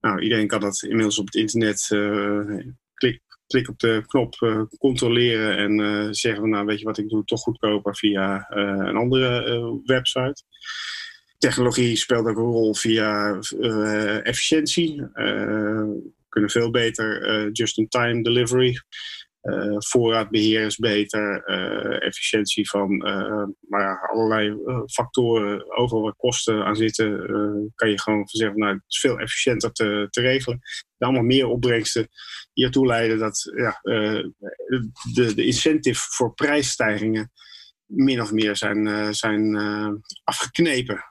Nou, 0.00 0.20
iedereen 0.20 0.46
kan 0.46 0.60
dat 0.60 0.82
inmiddels 0.82 1.18
op 1.18 1.26
het 1.26 1.34
internet. 1.34 1.86
klik, 2.94 3.22
klik 3.46 3.68
op 3.68 3.78
de 3.78 4.02
knop 4.06 4.34
controleren 4.78 5.56
en 5.56 6.14
zeggen 6.14 6.40
van 6.40 6.50
nou 6.50 6.66
weet 6.66 6.78
je 6.78 6.84
wat 6.84 6.98
ik 6.98 7.08
doe 7.08 7.24
toch 7.24 7.40
goedkoper 7.40 7.96
via 7.96 8.46
een 8.50 8.96
andere 8.96 9.80
website 9.84 10.42
technologie 11.40 11.96
speelt 11.96 12.26
ook 12.26 12.36
een 12.36 12.42
rol 12.42 12.74
via 12.74 13.38
uh, 13.58 14.26
efficiëntie. 14.26 15.02
Uh, 15.14 15.88
kunnen 16.28 16.50
veel 16.50 16.70
beter 16.70 17.28
uh, 17.28 17.48
just-in-time 17.52 18.22
delivery. 18.22 18.80
voorraadbeheer 19.78 20.66
is 20.66 20.76
beter. 20.76 21.44
efficiëntie 22.00 22.68
van 22.70 22.96
maar 23.68 23.80
ja, 23.80 24.08
allerlei 24.12 24.56
factoren, 24.86 25.76
overal 25.76 26.02
waar 26.02 26.14
kosten 26.16 26.64
aan 26.64 26.76
zitten, 26.76 27.10
kan 27.74 27.90
je 27.90 28.00
gewoon 28.00 28.26
zeggen, 28.26 28.58
nou, 28.58 28.72
het 28.72 28.82
is 28.86 29.00
veel 29.00 29.18
efficiënter 29.18 29.72
te, 29.72 30.06
te 30.10 30.20
regelen. 30.20 30.60
allemaal 30.98 31.22
meer 31.22 31.46
opbrengsten 31.46 32.08
die 32.52 32.64
ertoe 32.64 32.86
leiden 32.86 33.18
dat 33.18 33.50
ja, 33.56 33.80
de, 33.82 35.32
de 35.34 35.44
incentive 35.44 36.00
voor 36.08 36.34
prijsstijgingen 36.34 37.32
min 37.86 38.20
of 38.20 38.32
meer 38.32 38.56
zijn, 38.56 39.14
zijn 39.14 39.56
afgeknepen. 40.24 41.09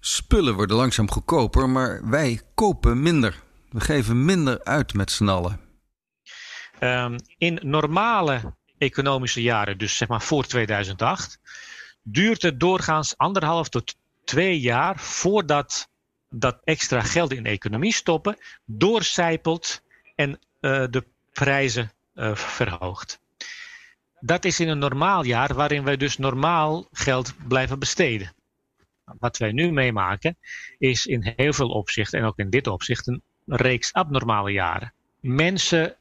Spullen 0.00 0.54
worden 0.54 0.76
langzaam 0.76 1.10
goedkoper, 1.10 1.68
maar 1.68 2.08
wij 2.08 2.40
kopen 2.54 3.02
minder. 3.02 3.42
We 3.70 3.80
geven 3.80 4.24
minder 4.24 4.64
uit 4.64 4.94
met 4.94 5.10
z'n 5.10 5.28
allen. 5.28 5.60
Um, 6.80 7.16
in 7.38 7.58
normale 7.62 8.56
economische 8.78 9.42
jaren, 9.42 9.78
dus 9.78 9.96
zeg 9.96 10.08
maar 10.08 10.22
voor 10.22 10.44
2008, 10.44 11.40
duurt 12.02 12.42
het 12.42 12.60
doorgaans 12.60 13.16
anderhalf 13.16 13.68
tot 13.68 13.96
twee 14.24 14.60
jaar 14.60 14.98
voordat 14.98 15.88
dat 16.30 16.60
extra 16.64 17.00
geld 17.00 17.32
in 17.32 17.42
de 17.42 17.48
economie 17.48 17.92
stoppen, 17.92 18.36
doorcijpelt 18.64 19.82
en 20.14 20.30
uh, 20.30 20.38
de 20.90 21.04
prijzen 21.32 21.92
uh, 22.14 22.34
verhoogt. 22.34 23.20
Dat 24.20 24.44
is 24.44 24.60
in 24.60 24.68
een 24.68 24.78
normaal 24.78 25.24
jaar 25.24 25.54
waarin 25.54 25.84
wij 25.84 25.96
dus 25.96 26.16
normaal 26.16 26.88
geld 26.92 27.34
blijven 27.48 27.78
besteden 27.78 28.36
wat 29.18 29.36
wij 29.36 29.52
nu 29.52 29.72
meemaken, 29.72 30.36
is 30.78 31.06
in 31.06 31.32
heel 31.36 31.52
veel 31.52 31.68
opzichten, 31.68 32.18
en 32.18 32.24
ook 32.24 32.38
in 32.38 32.50
dit 32.50 32.66
opzicht, 32.66 33.06
een 33.06 33.22
reeks 33.46 33.92
abnormale 33.92 34.50
jaren. 34.50 34.92
Mensen 35.20 35.96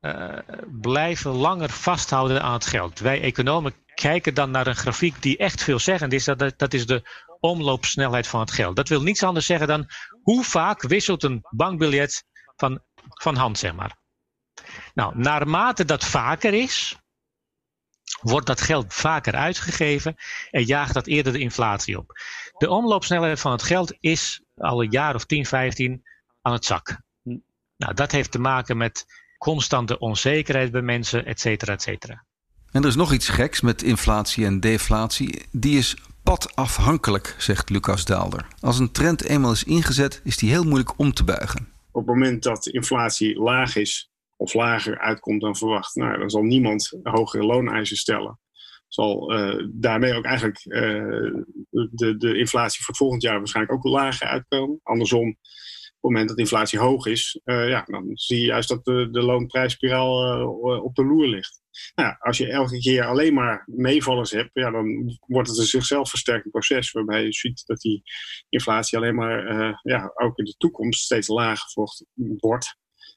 uh, 0.00 0.38
blijven 0.80 1.30
langer 1.30 1.70
vasthouden 1.70 2.42
aan 2.42 2.52
het 2.52 2.66
geld. 2.66 2.98
Wij 2.98 3.22
economen 3.22 3.74
kijken 3.94 4.34
dan 4.34 4.50
naar 4.50 4.66
een 4.66 4.76
grafiek 4.76 5.22
die 5.22 5.36
echt 5.36 5.62
veelzeggend 5.62 6.12
is. 6.12 6.24
Dat, 6.24 6.54
dat 6.56 6.74
is 6.74 6.86
de 6.86 7.02
omloopsnelheid 7.40 8.26
van 8.26 8.40
het 8.40 8.50
geld. 8.50 8.76
Dat 8.76 8.88
wil 8.88 9.02
niets 9.02 9.22
anders 9.22 9.46
zeggen 9.46 9.68
dan 9.68 9.86
hoe 10.22 10.44
vaak 10.44 10.82
wisselt 10.82 11.22
een 11.22 11.46
bankbiljet 11.50 12.24
van, 12.56 12.82
van 13.08 13.36
hand, 13.36 13.58
zeg 13.58 13.74
maar. 13.74 13.96
Nou, 14.94 15.18
naarmate 15.18 15.84
dat 15.84 16.04
vaker 16.04 16.54
is, 16.54 16.98
wordt 18.20 18.46
dat 18.46 18.60
geld 18.60 18.94
vaker 18.94 19.34
uitgegeven 19.34 20.16
en 20.50 20.64
jaagt 20.64 20.94
dat 20.94 21.06
eerder 21.06 21.32
de 21.32 21.38
inflatie 21.38 21.98
op. 21.98 22.12
De 22.58 22.70
omloopsnelheid 22.70 23.40
van 23.40 23.52
het 23.52 23.62
geld 23.62 23.96
is 24.00 24.42
al 24.56 24.82
een 24.82 24.90
jaar 24.90 25.14
of 25.14 25.24
10, 25.24 25.46
15 25.46 26.04
aan 26.42 26.52
het 26.52 26.64
zak. 26.64 27.00
Nou, 27.76 27.94
dat 27.94 28.12
heeft 28.12 28.30
te 28.30 28.38
maken 28.38 28.76
met 28.76 29.06
constante 29.38 29.98
onzekerheid 29.98 30.70
bij 30.70 30.82
mensen, 30.82 31.26
et 31.26 31.40
cetera, 31.40 31.72
et 31.72 31.82
cetera. 31.82 32.24
En 32.70 32.82
er 32.82 32.88
is 32.88 32.96
nog 32.96 33.12
iets 33.12 33.28
geks 33.28 33.60
met 33.60 33.82
inflatie 33.82 34.44
en 34.44 34.60
deflatie. 34.60 35.46
Die 35.50 35.78
is 35.78 35.96
padafhankelijk, 36.22 37.34
zegt 37.38 37.70
Lucas 37.70 38.04
Daalder. 38.04 38.46
Als 38.60 38.78
een 38.78 38.92
trend 38.92 39.24
eenmaal 39.24 39.52
is 39.52 39.64
ingezet, 39.64 40.20
is 40.24 40.36
die 40.36 40.50
heel 40.50 40.64
moeilijk 40.64 40.98
om 40.98 41.12
te 41.12 41.24
buigen. 41.24 41.68
Op 41.90 42.06
het 42.06 42.14
moment 42.14 42.42
dat 42.42 42.66
inflatie 42.66 43.40
laag 43.40 43.76
is, 43.76 44.10
of 44.36 44.54
lager 44.54 44.98
uitkomt 44.98 45.40
dan 45.40 45.56
verwacht, 45.56 45.94
nou, 45.94 46.18
dan 46.18 46.30
zal 46.30 46.42
niemand 46.42 46.98
hogere 47.02 47.44
looneisen 47.44 47.96
stellen. 47.96 48.40
Zal 48.88 49.32
uh, 49.32 49.66
daarmee 49.72 50.14
ook 50.14 50.24
eigenlijk 50.24 50.64
uh, 50.64 51.42
de, 51.70 52.16
de 52.16 52.38
inflatie 52.38 52.78
voor 52.78 52.88
het 52.88 52.96
volgend 52.96 53.22
jaar 53.22 53.38
waarschijnlijk 53.38 53.74
ook 53.74 53.92
lager 53.92 54.26
uitkomen. 54.26 54.80
Andersom, 54.82 55.28
op 55.28 55.36
het 55.90 56.00
moment 56.00 56.28
dat 56.28 56.38
inflatie 56.38 56.78
hoog 56.78 57.06
is, 57.06 57.40
uh, 57.44 57.68
ja, 57.68 57.82
dan 57.82 58.10
zie 58.12 58.40
je 58.40 58.46
juist 58.46 58.68
dat 58.68 58.84
de, 58.84 59.08
de 59.10 59.22
loonprijsspiraal 59.22 60.48
op 60.82 60.94
de 60.94 61.04
loer 61.04 61.26
ligt. 61.26 61.60
Nou, 61.94 62.14
als 62.18 62.38
je 62.38 62.50
elke 62.50 62.78
keer 62.78 63.06
alleen 63.06 63.34
maar 63.34 63.62
meevallers 63.66 64.30
hebt, 64.30 64.50
ja, 64.52 64.70
dan 64.70 65.18
wordt 65.26 65.48
het 65.48 65.58
een 65.58 65.64
zichzelf 65.64 66.08
versterkend 66.08 66.52
proces. 66.52 66.92
Waarbij 66.92 67.24
je 67.24 67.32
ziet 67.32 67.62
dat 67.66 67.80
die 67.80 68.02
inflatie 68.48 68.98
alleen 68.98 69.14
maar 69.14 69.44
ja, 69.82 70.12
ook 70.14 70.38
in 70.38 70.44
de 70.44 70.54
toekomst 70.56 71.00
steeds 71.00 71.28
lager 71.28 71.70
wordt. 72.38 72.76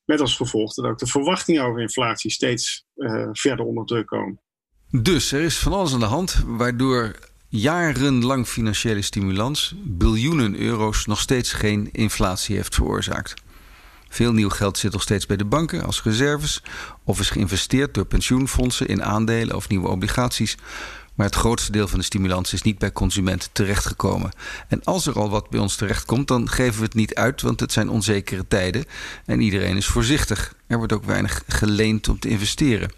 Met 0.10 0.22
als 0.22 0.36
gevolg 0.36 0.74
dat 0.74 0.86
ook 0.86 0.98
de 0.98 1.08
verwachtingen 1.08 1.63
over 1.63 1.82
inflatie 1.82 2.32
steeds 2.32 2.86
uh, 2.95 3.30
verder 3.32 3.65
onder 3.65 3.86
druk 3.86 4.08
komen. 4.08 4.39
Dus 4.91 5.32
er 5.32 5.41
is 5.41 5.58
van 5.58 5.74
alles 5.74 5.93
aan 5.93 6.00
de 6.00 6.06
hand, 6.06 6.43
waardoor 6.45 7.15
jarenlang 7.48 8.48
financiële 8.48 9.02
stimulans 9.02 9.74
biljoenen 9.78 10.60
euro's 10.60 11.06
nog 11.06 11.19
steeds 11.19 11.54
geen 11.54 11.89
inflatie 11.91 12.56
heeft 12.56 12.76
veroorzaakt. 12.76 13.34
Veel 14.08 14.34
nieuw 14.34 14.50
geld 14.50 14.78
zit 14.78 14.91
nog 14.91 15.02
steeds 15.02 15.26
bij 15.26 15.38
de 15.38 15.45
banken 15.45 15.84
als 15.84 16.04
reserves 16.04 16.63
of 17.04 17.19
is 17.19 17.30
geïnvesteerd 17.30 17.93
door 17.93 18.06
pensioenfondsen 18.06 18.88
in 18.88 19.04
aandelen 19.04 19.56
of 19.56 19.69
nieuwe 19.69 19.88
obligaties. 19.88 20.58
Maar 21.19 21.27
het 21.27 21.38
grootste 21.38 21.71
deel 21.71 21.88
van 21.88 21.99
de 21.99 22.05
stimulans 22.05 22.53
is 22.53 22.62
niet 22.62 22.77
bij 22.77 22.91
consumenten 22.91 23.49
terechtgekomen. 23.51 24.32
En 24.67 24.84
als 24.84 25.05
er 25.05 25.19
al 25.19 25.29
wat 25.29 25.49
bij 25.49 25.60
ons 25.60 25.75
terechtkomt, 25.75 26.27
dan 26.27 26.49
geven 26.49 26.79
we 26.79 26.86
het 26.86 26.93
niet 26.93 27.15
uit, 27.15 27.41
want 27.41 27.60
het 27.60 27.71
zijn 27.71 27.89
onzekere 27.89 28.47
tijden 28.47 28.86
en 29.25 29.41
iedereen 29.41 29.77
is 29.77 29.86
voorzichtig. 29.86 30.55
Er 30.67 30.77
wordt 30.77 30.93
ook 30.93 31.03
weinig 31.03 31.43
geleend 31.47 32.10
om 32.10 32.19
te 32.19 32.29
investeren. 32.29 32.91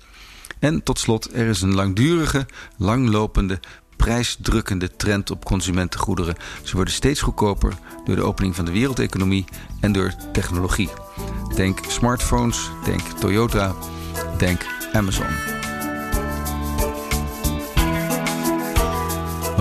En 0.60 0.84
tot 0.84 1.00
slot, 1.00 1.34
er 1.34 1.48
is 1.48 1.62
een 1.62 1.76
langdurige, 1.76 2.46
langlopende, 2.78 3.60
prijsdrukkende 3.96 4.96
trend 4.96 5.32
op 5.32 5.46
consumentengoederen. 5.46 6.36
Ze 6.64 6.76
worden 6.76 6.94
steeds 6.94 7.22
goedkoper 7.22 7.74
door 8.06 8.16
de 8.16 8.24
opening 8.24 8.56
van 8.56 8.66
de 8.66 8.72
wereldeconomie 8.72 9.46
en 9.80 9.92
door 9.92 10.14
technologie. 10.32 10.90
Denk 11.56 11.80
smartphones, 11.88 12.70
denk 12.86 13.02
Toyota, 13.02 13.76
denk 14.38 14.66
Amazon. 14.94 15.61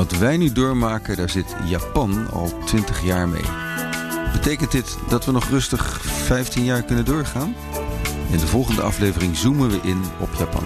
Wat 0.00 0.18
wij 0.18 0.36
nu 0.36 0.52
doormaken, 0.52 1.16
daar 1.16 1.30
zit 1.30 1.54
Japan 1.64 2.30
al 2.30 2.58
20 2.64 3.04
jaar 3.04 3.28
mee. 3.28 3.44
Betekent 4.32 4.70
dit 4.70 4.98
dat 5.08 5.24
we 5.24 5.32
nog 5.32 5.48
rustig 5.48 6.00
15 6.02 6.64
jaar 6.64 6.82
kunnen 6.82 7.04
doorgaan? 7.04 7.54
In 8.30 8.38
de 8.38 8.46
volgende 8.46 8.82
aflevering 8.82 9.36
zoomen 9.36 9.70
we 9.70 9.80
in 9.82 10.02
op 10.20 10.28
Japan. 10.38 10.64